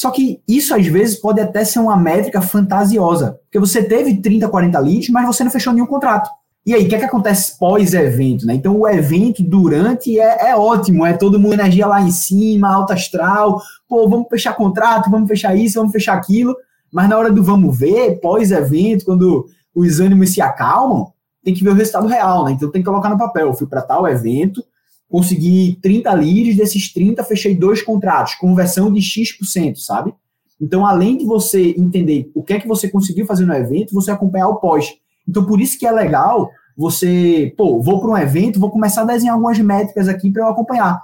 [0.00, 4.48] Só que isso às vezes pode até ser uma métrica fantasiosa, porque você teve 30,
[4.48, 6.30] 40 leads, mas você não fechou nenhum contrato.
[6.64, 8.46] E aí, o que, é que acontece pós-evento?
[8.46, 8.54] Né?
[8.54, 12.94] Então, o evento durante é, é, ótimo, é todo mundo energia lá em cima, alta
[12.94, 16.56] astral, pô, vamos fechar contrato, vamos fechar isso, vamos fechar aquilo,
[16.90, 21.12] mas na hora do vamos ver, pós-evento, quando os ânimos se acalmam,
[21.44, 22.52] tem que ver o resultado real, né?
[22.52, 23.48] Então tem que colocar no papel.
[23.48, 24.64] Eu fui para tal evento,
[25.10, 30.14] consegui 30 leads, desses 30 fechei dois contratos, conversão de X%, sabe?
[30.60, 34.10] Então, além de você entender o que é que você conseguiu fazer no evento, você
[34.10, 34.94] acompanhar o pós.
[35.28, 39.06] Então, por isso que é legal você, pô, vou para um evento, vou começar a
[39.06, 41.00] desenhar algumas métricas aqui para eu acompanhar.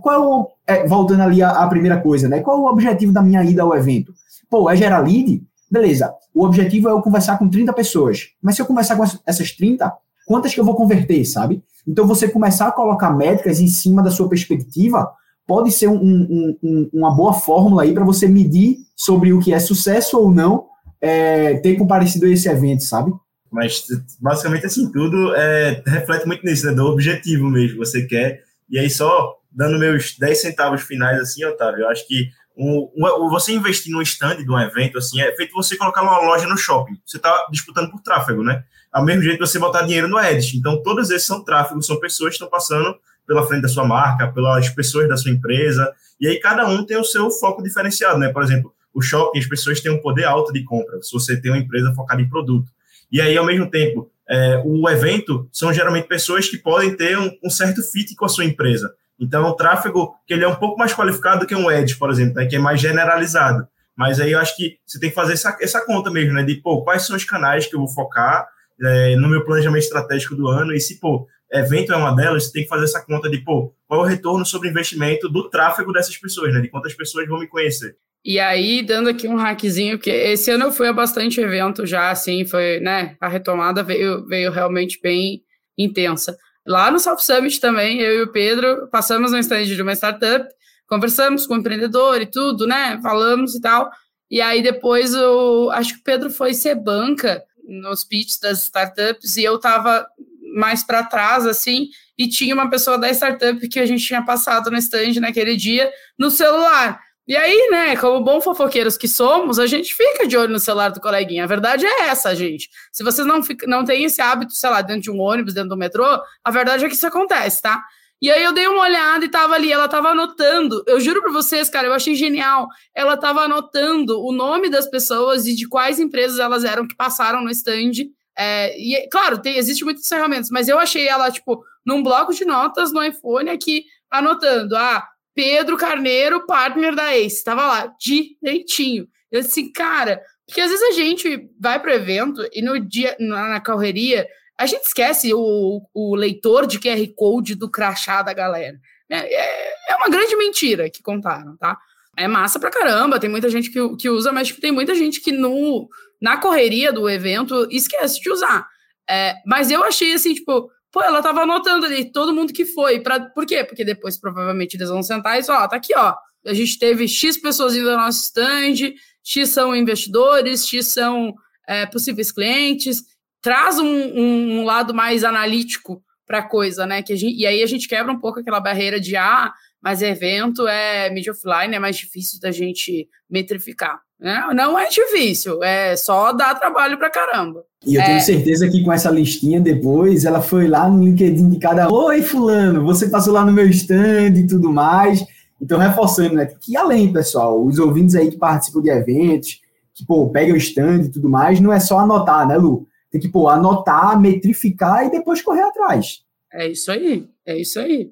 [0.00, 2.40] Qual é o, é, voltando ali à, primeira coisa, né?
[2.40, 4.12] Qual é o objetivo da minha ida ao evento?
[4.50, 5.42] Pô, é gerar lead?
[5.70, 6.12] Beleza.
[6.34, 8.30] O objetivo é eu conversar com 30 pessoas.
[8.42, 9.92] Mas se eu conversar com essas 30,
[10.26, 11.62] quantas que eu vou converter, sabe?
[11.86, 15.10] Então, você começar a colocar métricas em cima da sua perspectiva
[15.46, 19.52] pode ser um, um, um, uma boa fórmula aí para você medir sobre o que
[19.52, 20.66] é sucesso ou não
[21.00, 23.12] é, ter comparecido a esse evento, sabe?
[23.50, 23.84] Mas,
[24.20, 26.72] basicamente, assim, tudo é, reflete muito nisso, né?
[26.72, 28.42] Do objetivo mesmo você quer.
[28.70, 33.28] E aí, só dando meus 10 centavos finais, assim, Otávio, eu acho que um, um,
[33.28, 36.56] você investir no stand de um evento, assim, é feito você colocar uma loja no
[36.56, 36.98] shopping.
[37.04, 38.64] Você está disputando por tráfego, né?
[38.92, 40.56] Ao mesmo jeito você botar dinheiro no Edit.
[40.56, 42.94] Então, todos esses são tráfegos, são pessoas que estão passando
[43.26, 46.96] pela frente da sua marca, pelas pessoas da sua empresa, e aí cada um tem
[46.98, 48.28] o seu foco diferenciado, né?
[48.28, 51.50] Por exemplo, o shopping, as pessoas têm um poder alto de compra, se você tem
[51.50, 52.70] uma empresa focada em produto.
[53.10, 57.30] E aí, ao mesmo tempo, é, o evento são geralmente pessoas que podem ter um,
[57.42, 58.94] um, certo fit com a sua empresa.
[59.18, 62.10] Então, o tráfego, que ele é um pouco mais qualificado do que um Edge, por
[62.10, 63.66] exemplo, né, que é mais generalizado.
[63.96, 66.42] Mas aí eu acho que você tem que fazer essa, essa conta mesmo, né?
[66.42, 68.48] De, pô, quais são os canais que eu vou focar
[68.80, 70.72] é, no meu planejamento estratégico do ano.
[70.72, 73.74] E se, pô, evento é uma delas, você tem que fazer essa conta de, pô,
[73.86, 76.60] qual é o retorno sobre investimento do tráfego dessas pessoas, né?
[76.60, 77.96] De quantas pessoas vão me conhecer.
[78.24, 82.08] E aí, dando aqui um hackzinho, que esse ano eu fui a bastante evento já,
[82.08, 85.42] assim, foi, né, a retomada veio, veio realmente bem
[85.76, 86.36] intensa.
[86.64, 90.46] Lá no South Summit também, eu e o Pedro passamos no stand de uma startup,
[90.86, 93.90] conversamos com o empreendedor e tudo, né, falamos e tal,
[94.30, 99.36] e aí depois eu acho que o Pedro foi ser banca, nos pitches das startups
[99.36, 100.06] e eu estava
[100.54, 104.70] mais para trás, assim, e tinha uma pessoa da startup que a gente tinha passado
[104.70, 107.00] no stand naquele dia no celular.
[107.26, 110.90] E aí, né, como bom fofoqueiros que somos, a gente fica de olho no celular
[110.90, 111.44] do coleguinha.
[111.44, 112.68] A verdade é essa, gente.
[112.90, 115.70] Se vocês não, fica, não têm esse hábito, sei lá, dentro de um ônibus, dentro
[115.70, 116.04] do metrô,
[116.44, 117.82] a verdade é que isso acontece, tá?
[118.22, 120.84] E aí eu dei uma olhada e tava ali, ela tava anotando.
[120.86, 122.68] Eu juro para vocês, cara, eu achei genial.
[122.94, 127.42] Ela tava anotando o nome das pessoas e de quais empresas elas eram que passaram
[127.42, 127.90] no stand.
[128.38, 132.44] É, e, claro, tem, existe muitas ferramentas, mas eu achei ela, tipo, num bloco de
[132.44, 134.76] notas no iPhone aqui, anotando.
[134.76, 135.04] Ah,
[135.34, 137.42] Pedro Carneiro, partner da Ace.
[137.42, 139.08] Tava lá, direitinho.
[139.32, 143.48] Eu disse, cara, porque às vezes a gente vai pro evento e no dia, na,
[143.48, 144.28] na correria,
[144.62, 148.78] a gente esquece o, o leitor de QR Code do crachá da galera.
[149.10, 151.76] É, é, é uma grande mentira que contaram, tá?
[152.16, 155.20] É massa pra caramba, tem muita gente que, que usa, mas tipo, tem muita gente
[155.20, 155.88] que no,
[156.20, 158.64] na correria do evento esquece de usar.
[159.10, 163.00] É, mas eu achei assim, tipo, pô, ela tava anotando ali todo mundo que foi.
[163.00, 163.64] Pra, por quê?
[163.64, 166.14] Porque depois provavelmente eles vão sentar e só, tá aqui, ó.
[166.46, 168.94] A gente teve X pessoas indo ao nosso stand,
[169.24, 171.34] X são investidores, X são
[171.66, 173.10] é, possíveis clientes
[173.42, 177.02] traz um, um, um lado mais analítico para a coisa, né?
[177.02, 179.52] Que gente, e aí a gente quebra um pouco aquela barreira de ah,
[179.82, 184.00] mas evento é mídia offline, é mais difícil da gente metrificar.
[184.18, 184.40] Né?
[184.54, 187.64] Não é difícil, é só dar trabalho para caramba.
[187.84, 188.04] E eu é...
[188.04, 192.22] tenho certeza que com essa listinha depois, ela foi lá no LinkedIn de cada Oi,
[192.22, 195.24] fulano, você passou lá no meu stand e tudo mais.
[195.60, 196.46] Então, reforçando, né?
[196.60, 199.60] Que além, pessoal, os ouvintes aí que participam de eventos,
[199.94, 202.86] que, pô, pegam o stand e tudo mais, não é só anotar, né, Lu?
[203.12, 206.24] Tem que, pô, anotar, metrificar e depois correr atrás.
[206.52, 208.10] É isso aí, é isso aí.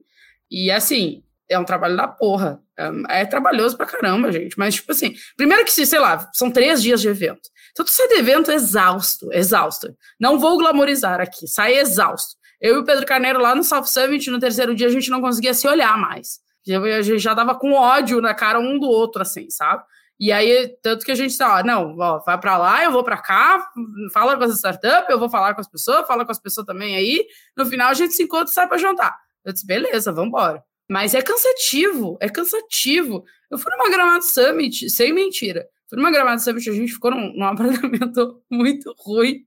[0.50, 2.62] E assim, é um trabalho da porra.
[2.78, 4.58] É, é, trabalhoso pra caramba, gente.
[4.58, 7.50] Mas, tipo assim, primeiro que, sei lá, são três dias de evento.
[7.72, 9.94] Então, tu sai de evento exausto, exausto.
[10.18, 12.36] Não vou glamorizar aqui, sai exausto.
[12.60, 15.20] Eu e o Pedro Carneiro lá no South Summit, no terceiro dia, a gente não
[15.20, 16.40] conseguia se olhar mais.
[16.68, 19.82] A gente já tava com ódio na cara um do outro, assim, sabe?
[20.20, 23.02] E aí, tanto que a gente tá, ó, não, ó, vai para lá, eu vou
[23.02, 23.66] para cá,
[24.12, 26.94] fala com as startups, eu vou falar com as pessoas, fala com as pessoas também
[26.94, 27.26] aí.
[27.56, 29.18] No final, a gente se encontra e sai para jantar.
[29.42, 30.62] Eu disse, beleza, vamos embora.
[30.86, 33.24] Mas é cansativo, é cansativo.
[33.50, 35.66] Eu fui numa Gramado Summit, sem mentira.
[35.88, 39.42] Fui numa Gramado Summit, a gente ficou num, num apartamento muito ruim.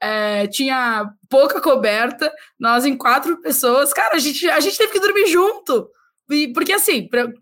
[0.00, 3.92] É, tinha pouca coberta, nós em quatro pessoas.
[3.92, 5.90] Cara, a gente, a gente teve que dormir junto.
[6.30, 7.32] E, porque assim, pra,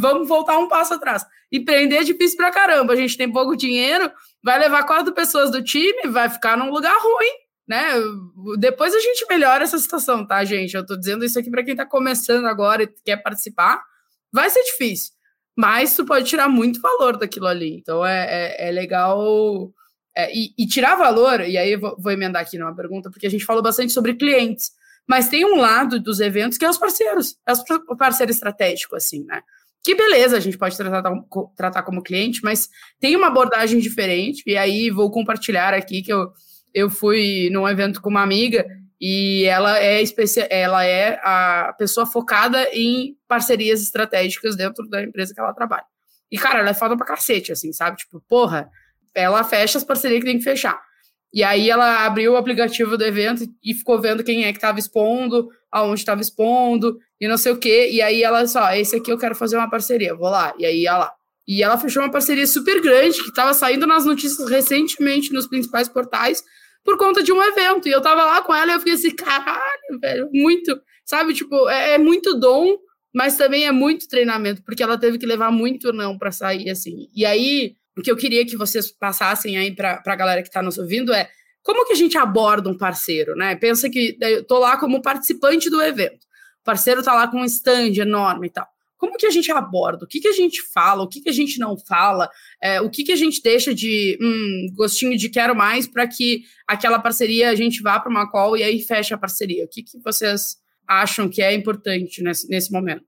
[0.00, 1.24] vamos voltar um passo atrás.
[1.52, 2.92] Empreender é difícil pra caramba.
[2.92, 4.10] A gente tem pouco dinheiro,
[4.42, 7.92] vai levar quatro pessoas do time, vai ficar num lugar ruim né?
[8.58, 10.74] Depois a gente melhora essa situação, tá, gente?
[10.74, 13.82] Eu tô dizendo isso aqui para quem tá começando agora e quer participar.
[14.32, 15.12] Vai ser difícil,
[15.56, 17.76] mas tu pode tirar muito valor daquilo ali.
[17.78, 19.72] Então é, é, é legal.
[20.16, 23.26] É, e, e, tirar valor, e aí eu vou, vou emendar aqui numa pergunta, porque
[23.26, 24.70] a gente falou bastante sobre clientes,
[25.08, 27.52] mas tem um lado dos eventos que é os parceiros, é
[27.88, 29.42] o parceiro estratégico, assim, né?
[29.82, 31.12] Que beleza, a gente pode tratar,
[31.56, 36.32] tratar como cliente, mas tem uma abordagem diferente, e aí vou compartilhar aqui que eu
[36.74, 38.66] eu fui num evento com uma amiga
[39.00, 40.44] e ela é especi...
[40.50, 45.84] ela é a pessoa focada em parcerias estratégicas dentro da empresa que ela trabalha.
[46.30, 47.96] E, cara, ela é foda pra cacete, assim, sabe?
[47.96, 48.68] Tipo, porra,
[49.14, 50.82] ela fecha as parcerias que tem que fechar.
[51.34, 54.78] E aí ela abriu o aplicativo do evento e ficou vendo quem é que estava
[54.78, 57.88] expondo, aonde estava expondo, e não sei o quê.
[57.90, 60.54] E aí ela só, esse aqui eu quero fazer uma parceria, vou lá.
[60.56, 61.12] E aí ia lá.
[61.46, 65.88] E ela fechou uma parceria super grande, que estava saindo nas notícias recentemente nos principais
[65.88, 66.40] portais,
[66.84, 67.88] por conta de um evento.
[67.88, 71.34] E eu tava lá com ela e eu fiquei assim, caralho, velho, muito, sabe?
[71.34, 72.76] Tipo, é, é muito dom,
[73.12, 77.08] mas também é muito treinamento, porque ela teve que levar muito não para sair, assim.
[77.12, 80.62] E aí, o que eu queria que vocês passassem aí para a galera que está
[80.62, 81.28] nos ouvindo é
[81.62, 83.56] como que a gente aborda um parceiro, né?
[83.56, 86.24] Pensa que eu tô lá como participante do evento.
[86.60, 88.66] O parceiro tá lá com um stand enorme e tal
[89.04, 90.04] como que a gente aborda?
[90.04, 91.02] O que, que a gente fala?
[91.02, 92.30] O que, que a gente não fala?
[92.62, 96.42] É, o que, que a gente deixa de hum, gostinho de quero mais para que
[96.66, 99.64] aquela parceria a gente vá para uma call e aí fecha a parceria?
[99.64, 100.56] O que, que vocês
[100.88, 103.04] acham que é importante nesse, nesse momento?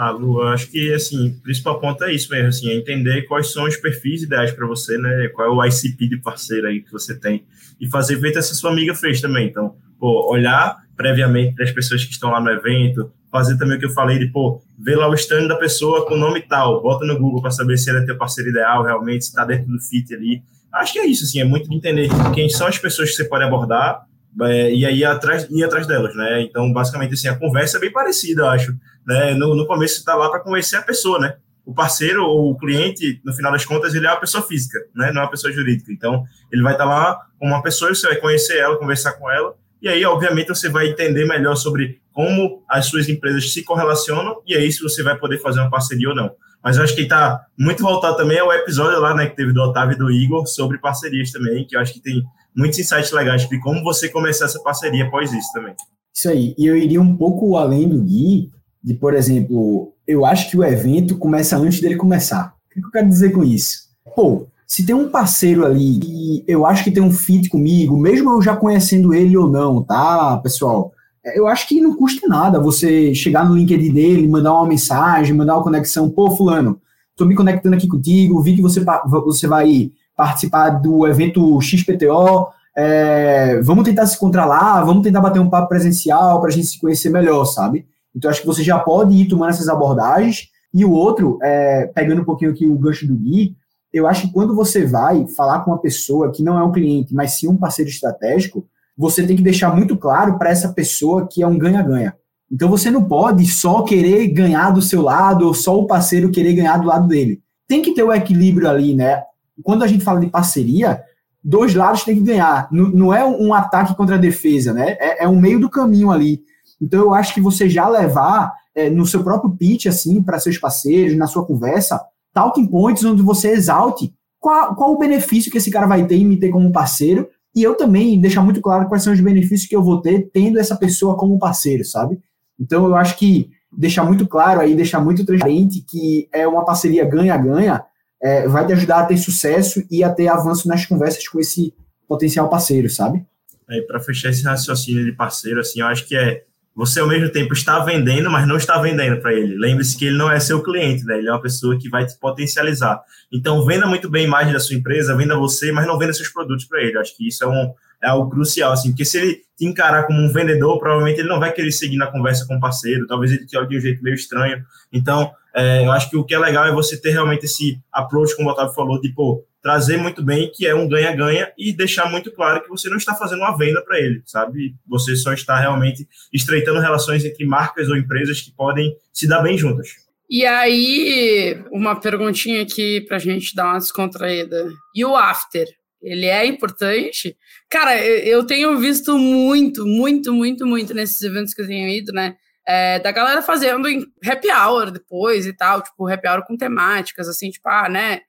[0.00, 3.52] Ah, Lu, acho que assim, o principal ponto é isso mesmo, assim, é entender quais
[3.52, 5.26] são os perfis ideais para você, né?
[5.34, 7.44] Qual é o ICP de parceiro aí que você tem
[7.80, 9.48] e fazer feito essa sua amiga fez também.
[9.48, 13.80] Então, pô, olhar previamente para as pessoas que estão lá no evento, fazer também o
[13.80, 17.04] que eu falei de, pô, ver lá o stand da pessoa com nome tal, bota
[17.04, 19.80] no Google para saber se ela é teu parceiro ideal realmente, se está dentro do
[19.80, 20.40] fit ali.
[20.72, 23.24] Acho que é isso, assim, é muito de entender quem são as pessoas que você
[23.24, 24.06] pode abordar
[24.42, 26.42] é, e aí atrás, ir atrás delas, né?
[26.42, 28.72] Então, basicamente, assim, a conversa é bem parecida, eu acho.
[29.06, 29.34] Né?
[29.34, 31.36] No, no começo, você está lá para conhecer a pessoa, né?
[31.64, 35.10] O parceiro ou o cliente, no final das contas, ele é uma pessoa física, né?
[35.12, 35.92] Não é uma pessoa jurídica.
[35.92, 39.30] Então, ele vai estar tá lá com uma pessoa, você vai conhecer ela, conversar com
[39.30, 44.42] ela, e aí, obviamente, você vai entender melhor sobre como as suas empresas se correlacionam
[44.44, 46.28] e aí se você vai poder fazer uma parceria ou não.
[46.64, 49.62] Mas eu acho que está muito voltado também ao episódio lá, né, que teve do
[49.62, 52.20] Otávio e do Igor sobre parcerias também, que eu acho que tem
[52.56, 55.74] muitos insights legais de como você começar essa parceria após isso também.
[56.12, 56.56] Isso aí.
[56.58, 58.50] E eu iria um pouco além do Gui,
[58.82, 62.52] de, por exemplo, eu acho que o evento começa antes dele começar.
[62.68, 63.90] O que eu quero dizer com isso?
[64.16, 68.32] Pô, se tem um parceiro ali e eu acho que tem um fit comigo, mesmo
[68.32, 70.92] eu já conhecendo ele ou não, tá, pessoal?
[71.34, 75.56] Eu acho que não custa nada você chegar no LinkedIn dele, mandar uma mensagem, mandar
[75.56, 76.80] uma conexão, pô, fulano,
[77.16, 83.60] tô me conectando aqui contigo, vi que você, você vai participar do evento XPTO, é,
[83.62, 86.80] vamos tentar se encontrar lá, vamos tentar bater um papo presencial para a gente se
[86.80, 87.86] conhecer melhor, sabe?
[88.14, 90.48] Então, acho que você já pode ir tomando essas abordagens.
[90.72, 93.56] E o outro, é, pegando um pouquinho aqui o gancho do Gui,
[93.92, 97.14] eu acho que quando você vai falar com uma pessoa que não é um cliente,
[97.14, 98.66] mas sim um parceiro estratégico,
[98.98, 102.16] você tem que deixar muito claro para essa pessoa que é um ganha-ganha.
[102.50, 106.54] Então você não pode só querer ganhar do seu lado ou só o parceiro querer
[106.54, 107.40] ganhar do lado dele.
[107.68, 109.22] Tem que ter o um equilíbrio ali, né?
[109.62, 111.00] Quando a gente fala de parceria,
[111.44, 112.68] dois lados têm que ganhar.
[112.72, 114.96] Não, não é um ataque contra a defesa, né?
[114.98, 116.42] É, é um meio do caminho ali.
[116.80, 120.58] Então eu acho que você já levar é, no seu próprio pitch, assim, para seus
[120.58, 122.00] parceiros, na sua conversa,
[122.32, 126.24] talking points onde você exalte qual, qual o benefício que esse cara vai ter em
[126.24, 129.74] me ter como parceiro e eu também deixar muito claro quais são os benefícios que
[129.74, 132.20] eu vou ter tendo essa pessoa como parceiro, sabe?
[132.58, 137.04] Então eu acho que deixar muito claro aí, deixar muito transparente que é uma parceria
[137.04, 137.84] ganha-ganha,
[138.22, 141.74] é, vai te ajudar a ter sucesso e a ter avanço nas conversas com esse
[142.06, 143.24] potencial parceiro, sabe?
[143.70, 146.44] É, para fechar esse raciocínio de parceiro, assim, eu acho que é
[146.78, 149.58] você ao mesmo tempo está vendendo, mas não está vendendo para ele.
[149.58, 151.18] Lembre-se que ele não é seu cliente, né?
[151.18, 153.02] Ele é uma pessoa que vai te potencializar.
[153.32, 156.28] Então, venda muito bem a imagem da sua empresa, venda você, mas não venda seus
[156.28, 156.96] produtos para ele.
[156.96, 160.20] Acho que isso é, um, é algo crucial, assim, porque se ele te encarar como
[160.20, 163.44] um vendedor, provavelmente ele não vai querer seguir na conversa com o parceiro, talvez ele
[163.44, 164.64] te olhe de um jeito meio estranho.
[164.92, 168.36] Então, é, eu acho que o que é legal é você ter realmente esse approach,
[168.36, 172.10] como o Otávio falou, de, pô, trazer muito bem que é um ganha-ganha e deixar
[172.10, 174.74] muito claro que você não está fazendo uma venda para ele, sabe?
[174.86, 179.58] Você só está realmente estreitando relações entre marcas ou empresas que podem se dar bem
[179.58, 179.88] juntas.
[180.30, 184.70] E aí, uma perguntinha aqui para a gente dar uma descontraída.
[184.94, 185.66] E o after?
[186.00, 187.36] Ele é importante?
[187.68, 192.36] Cara, eu tenho visto muito, muito, muito, muito nesses eventos que eu tenho ido, né?
[192.66, 193.86] É, da galera fazendo
[194.24, 198.22] happy hour depois e tal, tipo, happy hour com temáticas, assim, tipo, ah, né?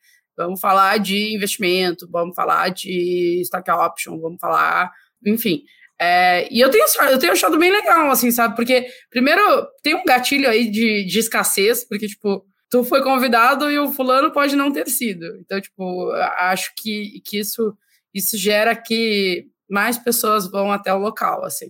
[0.45, 4.89] Vamos falar de investimento, vamos falar de stock option, vamos falar,
[5.25, 5.63] enfim.
[6.01, 8.55] É, e eu tenho, eu tenho achado bem legal, assim, sabe?
[8.55, 9.41] Porque, primeiro,
[9.83, 14.31] tem um gatilho aí de, de escassez, porque, tipo, tu foi convidado e o fulano
[14.31, 15.25] pode não ter sido.
[15.41, 17.77] Então, tipo, acho que, que isso,
[18.13, 21.69] isso gera que mais pessoas vão até o local, assim.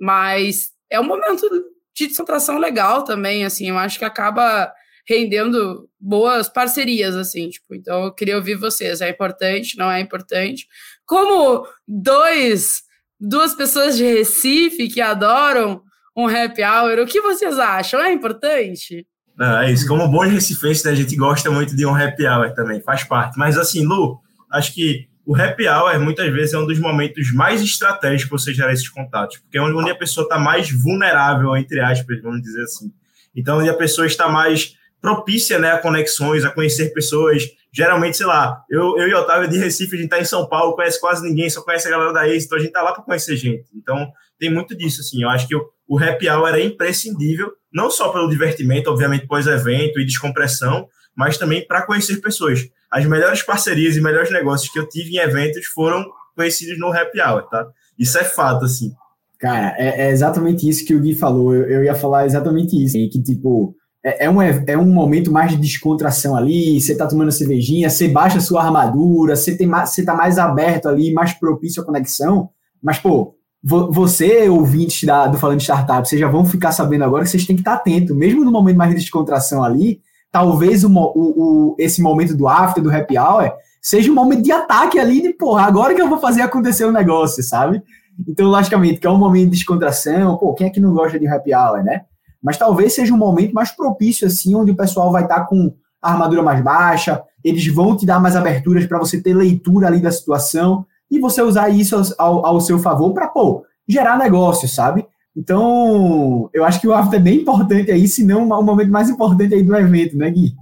[0.00, 1.46] Mas é um momento
[1.94, 4.72] de descontração legal também, assim, eu acho que acaba
[5.08, 10.66] rendendo boas parcerias, assim, tipo, então eu queria ouvir vocês, é importante, não é importante?
[11.06, 12.82] Como dois,
[13.18, 15.82] duas pessoas de Recife que adoram
[16.16, 18.00] um happy hour, o que vocês acham?
[18.00, 19.06] É importante?
[19.36, 22.52] Não, é isso, como bons recifenses, né, a gente gosta muito de um happy hour
[22.54, 24.18] também, faz parte, mas assim, Lu,
[24.50, 28.54] acho que o happy hour muitas vezes é um dos momentos mais estratégicos para você
[28.54, 32.62] gerar esses contatos, porque é onde a pessoa está mais vulnerável, entre aspas, vamos dizer
[32.62, 32.92] assim.
[33.34, 37.44] Então, onde a pessoa está mais propícia né, a conexões, a conhecer pessoas.
[37.72, 40.74] Geralmente, sei lá, eu, eu e Otávio de Recife, a gente está em São Paulo,
[40.74, 43.02] conhece quase ninguém, só conhece a galera da ex, então a gente está lá para
[43.02, 43.66] conhecer gente.
[43.74, 45.22] Então, tem muito disso, assim.
[45.22, 50.00] Eu acho que o, o happy hour é imprescindível, não só pelo divertimento, obviamente, pós-evento
[50.00, 52.60] e descompressão, mas também para conhecer pessoas.
[52.90, 56.04] As melhores parcerias e melhores negócios que eu tive em eventos foram
[56.34, 57.66] conhecidos no happy hour, tá?
[57.98, 58.92] Isso é fato, assim.
[59.38, 61.54] Cara, é, é exatamente isso que o Gui falou.
[61.54, 62.94] Eu, eu ia falar exatamente isso.
[63.10, 63.74] Que, tipo,
[64.06, 68.06] é, é, um, é um momento mais de descontração ali, você tá tomando cervejinha, você
[68.06, 72.48] baixa sua armadura, você, tem mais, você tá mais aberto ali, mais propício à conexão,
[72.80, 77.24] mas, pô, você, ouvintes da, do Falando de Startup, vocês já vão ficar sabendo agora
[77.24, 79.98] que vocês têm que estar atento, mesmo no momento mais de descontração ali,
[80.30, 83.50] talvez o, o, o, esse momento do after, do happy hour,
[83.82, 86.90] seja um momento de ataque ali, de, porra, agora que eu vou fazer acontecer o
[86.90, 87.82] um negócio, sabe?
[88.28, 91.26] Então, logicamente, que é um momento de descontração, pô, quem é que não gosta de
[91.26, 92.02] happy hour, né?
[92.42, 96.12] Mas talvez seja um momento mais propício, assim, onde o pessoal vai estar com a
[96.12, 100.10] armadura mais baixa, eles vão te dar mais aberturas para você ter leitura ali da
[100.10, 105.06] situação e você usar isso ao, ao seu favor para, pô, gerar negócio, sabe?
[105.36, 109.10] Então, eu acho que o after é bem importante aí, se não o momento mais
[109.10, 110.54] importante aí do evento, né, Gui?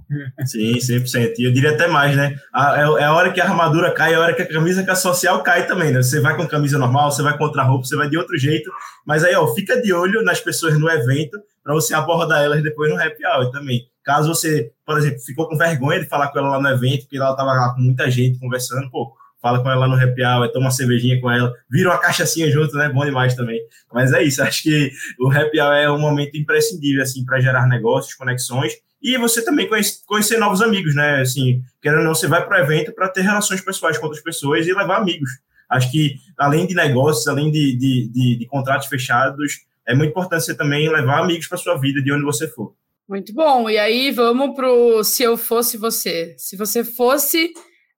[0.45, 1.35] Sim, 100%.
[1.39, 2.35] E eu diria até mais, né?
[2.53, 5.41] É, é a hora que a armadura cai, é a hora que a camisa social
[5.43, 6.03] cai também, né?
[6.03, 8.69] Você vai com camisa normal, você vai contra roupa, você vai de outro jeito.
[9.07, 12.91] Mas aí, ó, fica de olho nas pessoas no evento para você abordar elas depois
[12.91, 13.81] no happy hour também.
[14.03, 17.17] Caso você, por exemplo, ficou com vergonha de falar com ela lá no evento, porque
[17.17, 19.13] ela estava lá com muita gente conversando, pô,
[19.45, 22.75] fala com ela no happy hour, toma uma cervejinha com ela, vira uma cachaçinha junto,
[22.75, 22.89] né?
[22.89, 23.61] Bom demais também.
[23.93, 27.67] Mas é isso, acho que o happy hour é um momento imprescindível, assim, para gerar
[27.67, 31.21] negócios, conexões e você também conhece, conhecer novos amigos, né?
[31.21, 34.23] Assim, querendo ou não, você vai para o evento para ter relações pessoais com outras
[34.23, 35.29] pessoas e levar amigos.
[35.69, 40.45] Acho que, além de negócios, além de, de, de, de contratos fechados, é muito importante
[40.45, 42.73] você também levar amigos para sua vida de onde você for.
[43.07, 43.69] Muito bom.
[43.69, 46.33] E aí, vamos para o se eu fosse você.
[46.39, 47.53] Se você fosse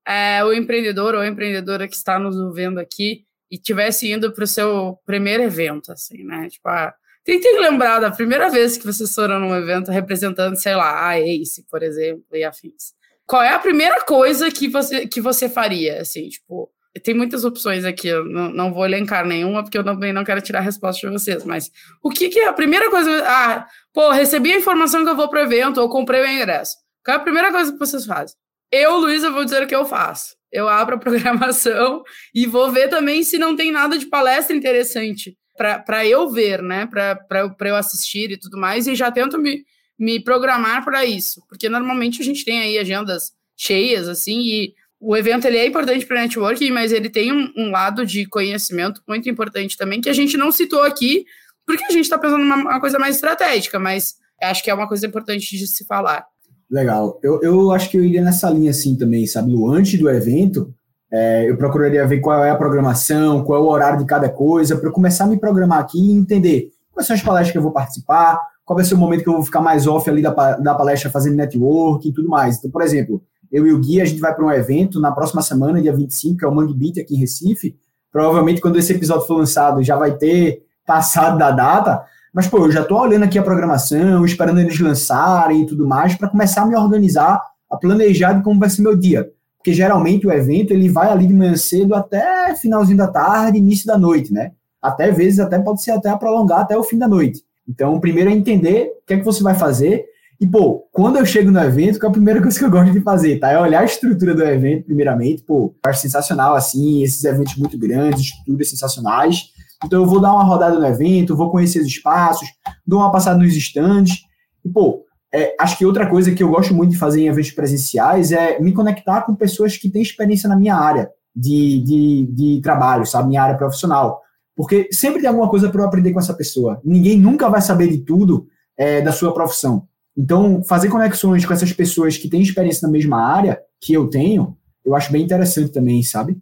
[0.07, 4.47] é, o empreendedor ou empreendedora que está nos ouvindo aqui e tivesse indo para o
[4.47, 6.47] seu primeiro evento, assim, né?
[6.49, 6.93] Tipo, ah,
[7.23, 11.65] tentei lembrar da primeira vez que vocês foram num evento representando, sei lá, a Ace,
[11.69, 12.93] por exemplo, e afins.
[13.25, 16.71] Qual é a primeira coisa que você, que você faria, assim, tipo,
[17.03, 20.41] tem muitas opções aqui, eu não, não vou elencar nenhuma, porque eu também não quero
[20.41, 21.69] tirar a resposta de vocês, mas
[22.01, 23.23] o que, que é a primeira coisa?
[23.27, 26.77] Ah, pô, recebi a informação que eu vou para o evento, ou comprei o ingresso.
[27.03, 28.35] Qual é a primeira coisa que vocês fazem?
[28.71, 30.35] Eu, Luísa, vou dizer o que eu faço.
[30.51, 32.03] Eu abro a programação
[32.33, 36.85] e vou ver também se não tem nada de palestra interessante para eu ver, né?
[36.85, 39.63] Para eu assistir e tudo mais, e já tento me,
[39.97, 45.17] me programar para isso, porque normalmente a gente tem aí agendas cheias, assim, e o
[45.17, 49.27] evento ele é importante para networking, mas ele tem um, um, lado de conhecimento muito
[49.29, 51.25] importante também, que a gente não citou aqui,
[51.65, 55.07] porque a gente está pensando numa coisa mais estratégica, mas acho que é uma coisa
[55.07, 56.25] importante de se falar.
[56.69, 57.19] Legal.
[57.23, 59.51] Eu, eu acho que eu iria nessa linha assim também, sabe?
[59.51, 59.71] Lu?
[59.71, 60.73] Antes do evento,
[61.09, 64.75] É, eu procuraria ver qual é a programação, qual é o horário de cada coisa,
[64.75, 67.71] para começar a me programar aqui e entender quais são as palestras que eu vou
[67.71, 70.75] participar, qual vai ser o momento que eu vou ficar mais off ali da, da
[70.75, 72.57] palestra fazendo network e tudo mais.
[72.57, 75.41] Então, por exemplo, eu e o Gui, a gente vai para um evento na próxima
[75.41, 77.73] semana, dia 25, que é o Mangue Beat aqui em Recife.
[78.11, 82.03] Provavelmente, quando esse episódio for lançado, já vai ter passado da data.
[82.37, 86.13] Mas, pô, eu já estou olhando aqui a programação, esperando eles lançarem e tudo mais,
[86.13, 89.27] para começar a me organizar, a planejar de como vai ser meu dia.
[89.57, 93.87] Porque geralmente o evento ele vai ali de manhã cedo até finalzinho da tarde, início
[93.87, 94.51] da noite, né?
[94.79, 97.41] Até vezes até pode ser até prolongar até o fim da noite.
[97.67, 100.05] Então, primeiro é entender o que é que você vai fazer.
[100.39, 102.91] E, pô, quando eu chego no evento, que é a primeira coisa que eu gosto
[102.91, 103.51] de fazer, tá?
[103.51, 105.41] É olhar a estrutura do evento, primeiramente.
[105.41, 109.57] Pô, acho sensacional, assim, esses eventos muito grandes, estruturas sensacionais.
[109.85, 112.47] Então, eu vou dar uma rodada no evento, vou conhecer os espaços,
[112.85, 114.21] dou uma passada nos stands.
[114.65, 117.51] E, pô, é, acho que outra coisa que eu gosto muito de fazer em eventos
[117.51, 122.61] presenciais é me conectar com pessoas que têm experiência na minha área de, de, de
[122.61, 123.29] trabalho, sabe?
[123.29, 124.21] Minha área profissional.
[124.55, 126.81] Porque sempre tem alguma coisa para eu aprender com essa pessoa.
[126.83, 129.87] Ninguém nunca vai saber de tudo é, da sua profissão.
[130.17, 134.57] Então, fazer conexões com essas pessoas que têm experiência na mesma área que eu tenho,
[134.83, 136.37] eu acho bem interessante também, sabe?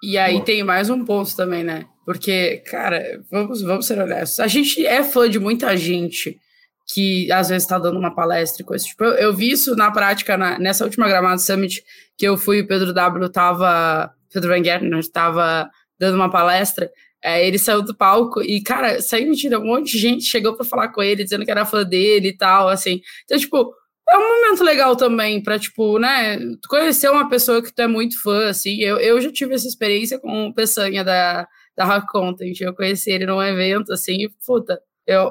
[0.00, 1.86] E aí tem mais um ponto também, né?
[2.06, 4.40] Porque, cara, vamos, vamos ser honestos.
[4.40, 6.38] A gente é fã de muita gente
[6.86, 8.84] que às vezes está dando uma palestra e coisa.
[8.84, 11.82] Tipo, eu, eu, vi isso na prática na, nessa última Gramado Summit
[12.16, 16.88] que eu fui, o Pedro W tava, Pedro Van Gertner estava dando uma palestra
[17.26, 20.64] é, ele saiu do palco e, cara, saiu mentira, um monte de gente chegou para
[20.64, 23.00] falar com ele, dizendo que era fã dele e tal, assim.
[23.24, 23.74] Então, tipo,
[24.08, 26.38] é um momento legal também para tipo, né,
[26.68, 28.80] conhecer uma pessoa que tu é muito fã, assim.
[28.80, 32.60] Eu, eu já tive essa experiência com o Peçanha da, da Rock Content.
[32.60, 35.30] Eu conheci ele num evento, assim, e, puta, eu,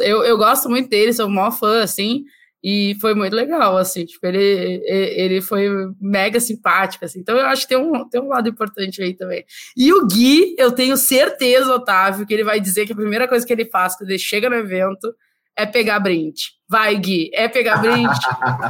[0.00, 2.24] eu, eu gosto muito dele, sou maior fã, assim.
[2.68, 5.68] E foi muito legal, assim, tipo, ele, ele foi
[6.00, 7.20] mega simpático, assim.
[7.20, 9.44] Então eu acho que tem um, tem um lado importante aí também.
[9.76, 13.46] E o Gui, eu tenho certeza, Otávio, que ele vai dizer que a primeira coisa
[13.46, 15.14] que ele faz quando ele chega no evento
[15.56, 16.55] é pegar brinde.
[16.68, 18.18] Vai, Gui, é pegar brinde?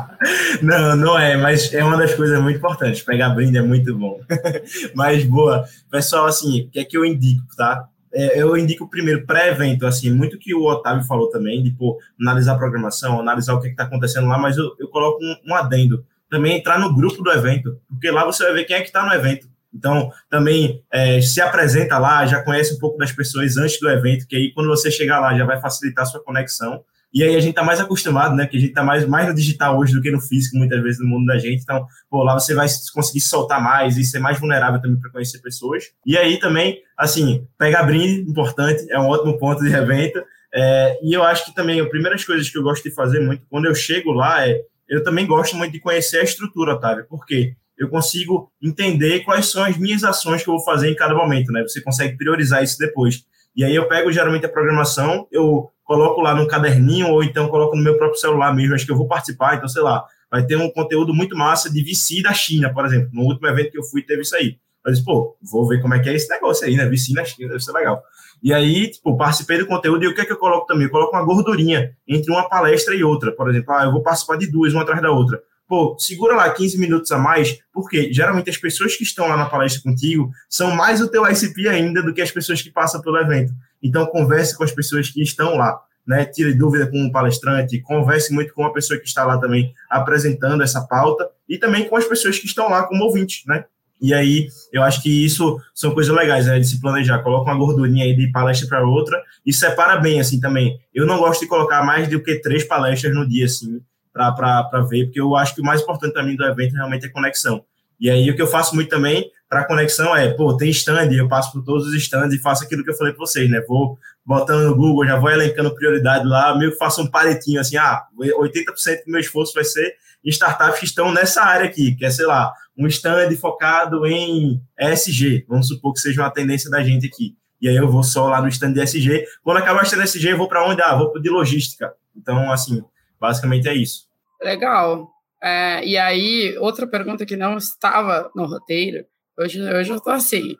[0.63, 3.03] não, não é, mas é uma das coisas muito importantes.
[3.03, 4.21] Pegar brinde é muito bom.
[4.95, 5.65] mas, boa.
[5.91, 7.89] Pessoal, assim, o que é que eu indico, tá?
[8.17, 12.55] é, eu indico primeiro pré-evento, assim, muito que o Otávio falou também, de pô, analisar
[12.55, 16.03] a programação, analisar o que está acontecendo lá, mas eu, eu coloco um, um, adendo.
[16.31, 19.05] Também entrar no grupo do evento, porque lá você vai ver quem é que está
[19.05, 19.47] no evento.
[19.73, 24.27] Então, também é, se apresenta lá, já conhece um pouco das pessoas antes do evento,
[24.27, 26.83] que aí quando você chegar lá já vai facilitar a sua conexão.
[27.13, 28.47] E aí a gente tá mais acostumado, né?
[28.47, 31.01] Que a gente tá mais, mais no digital hoje do que no físico, muitas vezes,
[31.01, 31.63] no mundo da gente.
[31.63, 35.41] Então, pô, lá você vai conseguir soltar mais e ser mais vulnerável também para conhecer
[35.41, 35.85] pessoas.
[36.05, 40.23] E aí também, assim, pegar brinde, importante, é um ótimo ponto de evento.
[40.55, 43.45] É, e eu acho que também, as primeiras coisas que eu gosto de fazer muito,
[43.49, 47.07] quando eu chego lá, é eu também gosto muito de conhecer a estrutura, Otávio.
[47.09, 47.57] Por quê?
[47.77, 51.53] eu consigo entender quais são as minhas ações que eu vou fazer em cada momento,
[51.53, 51.63] né?
[51.63, 53.25] Você consegue priorizar isso depois.
[53.55, 57.77] E aí eu pego geralmente a programação, eu coloco lá no caderninho ou então coloco
[57.77, 60.57] no meu próprio celular mesmo, acho que eu vou participar, então sei lá, vai ter
[60.57, 63.09] um conteúdo muito massa de VC da China, por exemplo.
[63.13, 64.59] No último evento que eu fui teve isso aí.
[64.85, 66.89] Eu disse, pô, vou ver como é que é esse negócio aí, né?
[66.89, 68.03] VC na China, deve ser legal.
[68.43, 70.85] E aí, tipo, participei do conteúdo e o que é que eu coloco também?
[70.85, 73.33] Eu coloco uma gordurinha entre uma palestra e outra.
[73.33, 75.41] Por exemplo, ah, eu vou participar de duas, uma atrás da outra.
[75.69, 79.47] Pô, segura lá 15 minutos a mais, porque geralmente as pessoas que estão lá na
[79.47, 83.19] palestra contigo são mais o teu ICP ainda do que as pessoas que passam pelo
[83.19, 83.53] evento.
[83.83, 88.33] Então, converse com as pessoas que estão lá né, tire dúvida com o palestrante, converse
[88.33, 92.05] muito com a pessoa que está lá também apresentando essa pauta e também com as
[92.05, 93.65] pessoas que estão lá como ouvintes, né?
[94.01, 97.23] E aí, eu acho que isso são coisas legais, né, de se planejar.
[97.23, 100.79] Coloca uma gordurinha aí de palestra para outra e separa bem, assim, também.
[100.95, 103.81] Eu não gosto de colocar mais do que três palestras no dia, assim,
[104.17, 107.09] para ver, porque eu acho que o mais importante para mim do evento realmente é
[107.09, 107.65] conexão.
[107.99, 111.29] E aí, o que eu faço muito também para conexão é, pô, tem stand, eu
[111.29, 113.63] passo por todos os stands e faço aquilo que eu falei para vocês, né?
[113.67, 117.77] Vou botando no Google, já vou elencando prioridade lá, meio que faço um paletinho assim,
[117.77, 119.95] ah, 80% do meu esforço vai ser
[120.25, 124.61] em startups que estão nessa área aqui, que é, sei lá, um stand focado em
[124.79, 127.37] ESG, vamos supor que seja uma tendência da gente aqui.
[127.61, 129.25] E aí eu vou só lá no stand de ESG.
[129.43, 130.83] Quando acabar o stand de eu vou para onde?
[130.83, 131.93] Ah, vou de logística.
[132.15, 132.85] Então, assim,
[133.21, 134.07] basicamente é isso.
[134.43, 135.11] Legal.
[135.43, 139.05] É, e aí, outra pergunta que não estava no roteiro,
[139.39, 140.57] hoje, hoje eu tô assim.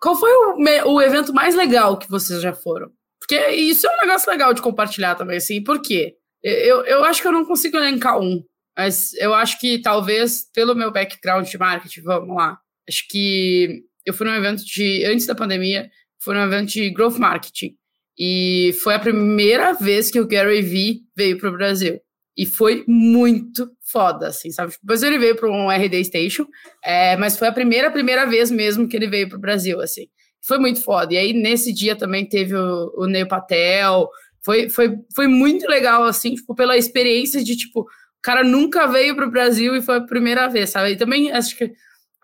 [0.00, 2.90] Qual foi o, o evento mais legal que vocês já foram?
[3.18, 5.62] Porque isso é um negócio legal de compartilhar também, assim.
[5.62, 6.16] Por quê?
[6.42, 8.42] Eu, eu acho que eu não consigo elencar um,
[8.76, 12.58] mas eu acho que talvez, pelo meu background de marketing, vamos lá.
[12.88, 17.18] Acho que eu fui num evento de, antes da pandemia, fui num evento de growth
[17.18, 17.76] marketing.
[18.18, 22.00] E foi a primeira vez que o Gary Vee veio para o Brasil.
[22.36, 24.72] E foi muito foda, assim, sabe?
[24.80, 26.46] Depois ele veio para um RD Station,
[26.84, 30.06] é, mas foi a primeira, primeira vez mesmo que ele veio para o Brasil, assim.
[30.42, 31.12] Foi muito foda.
[31.12, 34.08] E aí, nesse dia também teve o, o Neil Patel.
[34.42, 39.14] Foi, foi, foi muito legal, assim, tipo, pela experiência de, tipo, o cara nunca veio
[39.14, 40.92] para o Brasil e foi a primeira vez, sabe?
[40.92, 41.72] E também acho que,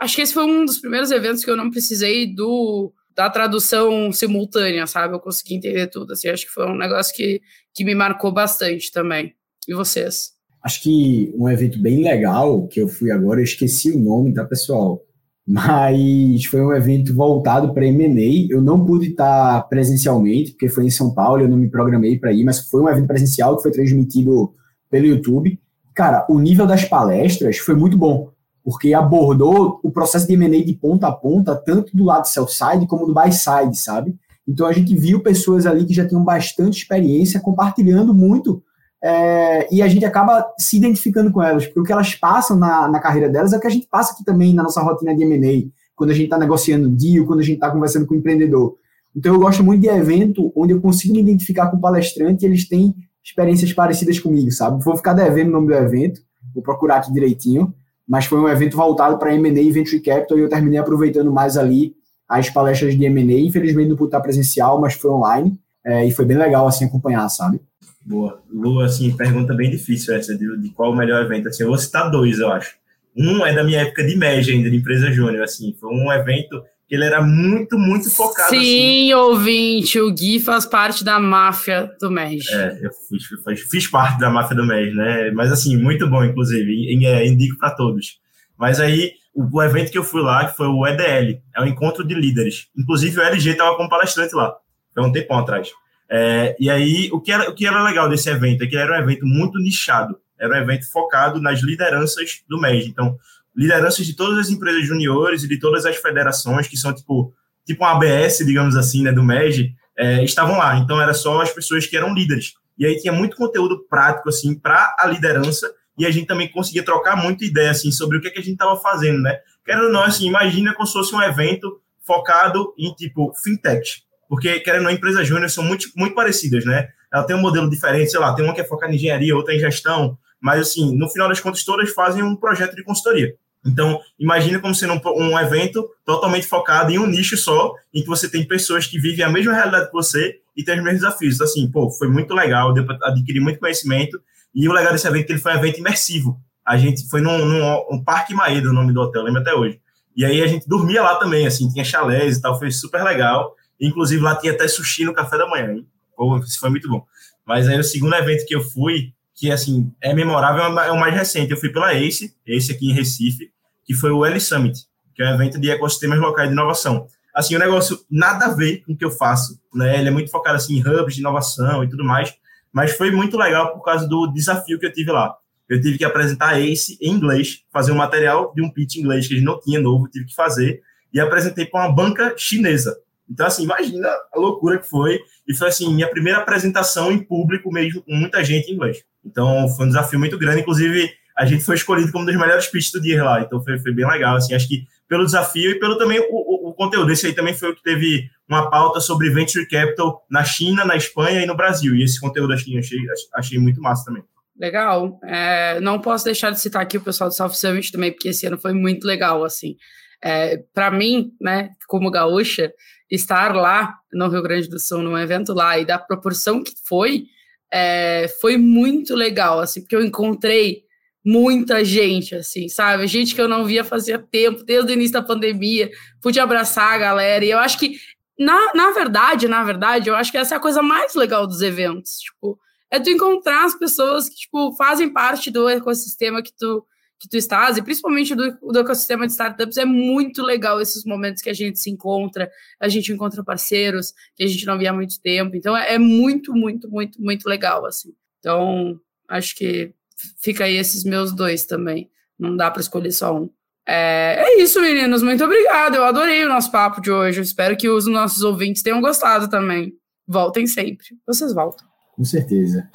[0.01, 4.12] acho que esse foi um dos primeiros eventos que eu não precisei do da tradução
[4.12, 5.14] simultânea, sabe?
[5.14, 7.40] Eu consegui entender tudo, assim, acho que foi um negócio que,
[7.74, 9.32] que me marcou bastante também.
[9.66, 10.32] E vocês?
[10.62, 14.44] Acho que um evento bem legal que eu fui agora, eu esqueci o nome, tá,
[14.44, 15.00] pessoal?
[15.46, 18.52] Mas foi um evento voltado para M&A.
[18.52, 22.32] Eu não pude estar presencialmente, porque foi em São Paulo, eu não me programei para
[22.32, 24.52] ir, mas foi um evento presencial que foi transmitido
[24.90, 25.58] pelo YouTube.
[25.94, 28.30] Cara, o nível das palestras foi muito bom,
[28.66, 32.84] porque abordou o processo de M&A de ponta a ponta, tanto do lado sell side
[32.88, 34.16] como do buy side, sabe?
[34.46, 38.60] Então a gente viu pessoas ali que já tinham bastante experiência compartilhando muito
[39.00, 42.88] é, e a gente acaba se identificando com elas, porque o que elas passam na,
[42.88, 45.22] na carreira delas é o que a gente passa aqui também na nossa rotina de
[45.22, 48.74] M&A, quando a gente está negociando deal, quando a gente está conversando com o empreendedor.
[49.14, 52.48] Então eu gosto muito de evento onde eu consigo me identificar com o palestrante e
[52.48, 54.82] eles têm experiências parecidas comigo, sabe?
[54.82, 56.20] Vou ficar devendo o nome do evento,
[56.52, 57.72] vou procurar aqui direitinho,
[58.09, 61.57] mas foi um evento voltado para M&A e Venture Capital e eu terminei aproveitando mais
[61.57, 61.94] ali
[62.28, 66.24] as palestras de M&A, infelizmente não pude estar presencial, mas foi online, é, e foi
[66.24, 67.61] bem legal, assim, acompanhar, sabe?
[68.04, 68.40] Boa.
[68.52, 71.48] Lu, assim, pergunta bem difícil essa, de, de qual o melhor evento.
[71.48, 72.76] Assim, eu vou citar dois, eu acho.
[73.16, 75.74] Um é da minha época de média ainda, de empresa júnior, assim.
[75.80, 78.51] Foi um evento ele era muito, muito focado.
[78.51, 79.14] Sim, assim.
[79.14, 82.43] ouvinte, o Gui faz parte da máfia do MEG.
[82.53, 85.30] É, eu fiz, fiz, parte da máfia do MEG, né?
[85.32, 87.05] Mas, assim, muito bom, inclusive.
[87.05, 88.20] É, indico para todos.
[88.57, 91.66] Mas aí, o, o, evento que eu fui lá, que foi o EDL, é o
[91.66, 92.68] Encontro de Líderes.
[92.76, 94.55] Inclusive, o LG estava como palestrante lá.
[94.95, 95.72] Foi um tempão atrás.
[96.09, 98.93] É, e aí, o que, era, o que era legal desse evento é que era
[98.93, 102.87] um evento muito nichado, era um evento focado nas lideranças do MES.
[102.87, 103.18] Então,
[103.57, 107.32] lideranças de todas as empresas juniores e de todas as federações, que são tipo,
[107.64, 110.76] tipo um ABS, digamos assim, né, do MEG, é, estavam lá.
[110.76, 112.52] Então, era só as pessoas que eram líderes.
[112.78, 116.84] E aí tinha muito conteúdo prático, assim, para a liderança, e a gente também conseguia
[116.84, 119.38] trocar muita ideia, assim, sobre o que, é que a gente estava fazendo, né?
[119.64, 124.61] Querendo ou não, assim, imagina como se fosse um evento focado em, tipo, fintech porque,
[124.61, 126.88] querendo ou não, empresas júnior são muito, muito parecidas, né?
[127.12, 129.54] Ela tem um modelo diferente, sei lá, tem uma que é focada em engenharia, outra
[129.54, 133.34] em gestão, mas, assim, no final das contas, todas fazem um projeto de consultoria.
[133.66, 138.06] Então, imagine como sendo um, um, evento totalmente focado em um nicho só, em que
[138.06, 141.34] você tem pessoas que vivem a mesma realidade que você e têm os mesmos desafios.
[141.34, 144.20] Então, assim, pô, foi muito legal, deu para adquirir muito conhecimento,
[144.54, 146.40] e o legal desse evento é que ele foi um evento imersivo.
[146.64, 149.80] A gente foi num, num um Parque Maeda, o nome do hotel, lembro até hoje.
[150.16, 153.54] E aí a gente dormia lá também, assim, tinha chalés e tal, foi super legal.
[153.80, 155.86] Inclusive, lá tinha até sushi no café da manhã, hein?
[156.16, 157.04] Pô, isso foi muito bom.
[157.44, 161.14] Mas aí, o segundo evento que eu fui, que, assim, é memorável, é o mais
[161.14, 161.50] recente.
[161.50, 163.52] Eu fui pela ACE, esse aqui em Recife,
[163.87, 164.78] que foi o L Summit,
[165.14, 167.07] que é um evento de ecossistemas locais de inovação.
[167.34, 169.99] Assim, o negócio nada a ver com o que eu faço, né?
[169.99, 172.34] Ele é muito focado, assim, em hubs de inovação e tudo mais,
[172.72, 175.34] mas foi muito legal por causa do desafio que eu tive lá.
[175.68, 179.26] Eu tive que apresentar ACE em inglês, fazer um material de um pitch em inglês
[179.26, 180.82] que a gente não tinha novo, tive que fazer,
[181.12, 182.97] e apresentei para uma banca chinesa.
[183.28, 185.18] Então, assim, imagina a loucura que foi.
[185.47, 189.05] E foi, assim, minha primeira apresentação em público, mesmo com muita gente em inglês.
[189.24, 190.61] Então, foi um desafio muito grande.
[190.61, 193.41] Inclusive, a gente foi escolhido como um dos melhores pitches do dia lá.
[193.43, 194.37] Então, foi, foi bem legal.
[194.37, 197.12] Assim, acho que pelo desafio e pelo também o, o, o, conteúdo.
[197.12, 200.97] Esse aí também foi o que teve uma pauta sobre Venture Capital na China, na
[200.97, 201.95] Espanha e no Brasil.
[201.95, 202.99] E esse conteúdo, achei, achei,
[203.34, 204.22] achei muito massa também.
[204.59, 205.20] Legal.
[205.22, 208.47] É, não posso deixar de citar aqui o pessoal do South Summit também, porque esse
[208.47, 209.76] ano foi muito legal, assim.
[210.24, 212.72] É, para mim, né, como gaúcha,
[213.11, 217.26] estar lá no Rio Grande do Sul, num evento lá, e da proporção que foi,
[217.70, 220.86] é, foi muito legal, assim, porque eu encontrei
[221.27, 223.05] muita gente, assim, sabe?
[223.09, 225.91] Gente que eu não via fazia tempo, desde o início da pandemia,
[226.22, 227.99] pude abraçar a galera, e eu acho que,
[228.39, 231.62] na, na verdade, na verdade, eu acho que essa é a coisa mais legal dos
[231.62, 232.57] eventos, tipo,
[232.89, 236.87] é tu encontrar as pessoas que, tipo, fazem parte do ecossistema que tu
[237.18, 241.41] que tu estás, e principalmente do, do ecossistema de startups, é muito legal esses momentos
[241.41, 244.93] que a gente se encontra, a gente encontra parceiros que a gente não via há
[244.93, 245.57] muito tempo.
[245.57, 248.12] Então, é, é muito, muito, muito, muito legal, assim.
[248.39, 249.01] Então,
[249.31, 249.95] acho que
[250.42, 252.10] fica aí esses meus dois também.
[252.38, 253.50] Não dá para escolher só um.
[253.88, 255.22] É, é, isso, meninos.
[255.22, 255.94] Muito obrigado.
[255.94, 257.38] Eu adorei o nosso papo de hoje.
[257.38, 259.92] Eu espero que os nossos ouvintes tenham gostado também.
[260.26, 261.06] Voltem sempre.
[261.26, 261.86] Vocês voltam.
[262.14, 262.88] Com certeza.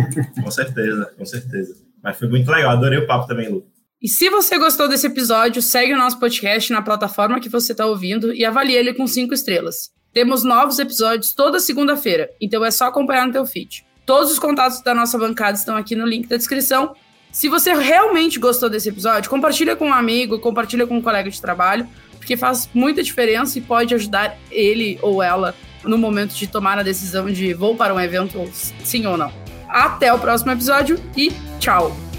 [0.44, 1.76] com certeza, com certeza.
[2.04, 2.72] Mas foi muito legal.
[2.72, 3.66] Adorei o papo também, Lu.
[4.02, 7.86] E se você gostou desse episódio, segue o nosso podcast na plataforma que você está
[7.86, 9.92] ouvindo e avalie ele com cinco estrelas.
[10.12, 13.86] Temos novos episódios toda segunda-feira, então é só acompanhar no teu feed.
[14.04, 16.96] Todos os contatos da nossa bancada estão aqui no link da descrição.
[17.32, 21.40] Se você realmente gostou desse episódio, compartilha com um amigo, compartilha com um colega de
[21.40, 26.78] trabalho, porque faz muita diferença e pode ajudar ele ou ela no momento de tomar
[26.78, 28.38] a decisão de vou para um evento,
[28.84, 29.32] sim ou não.
[29.68, 32.11] Até o próximo episódio e tchau!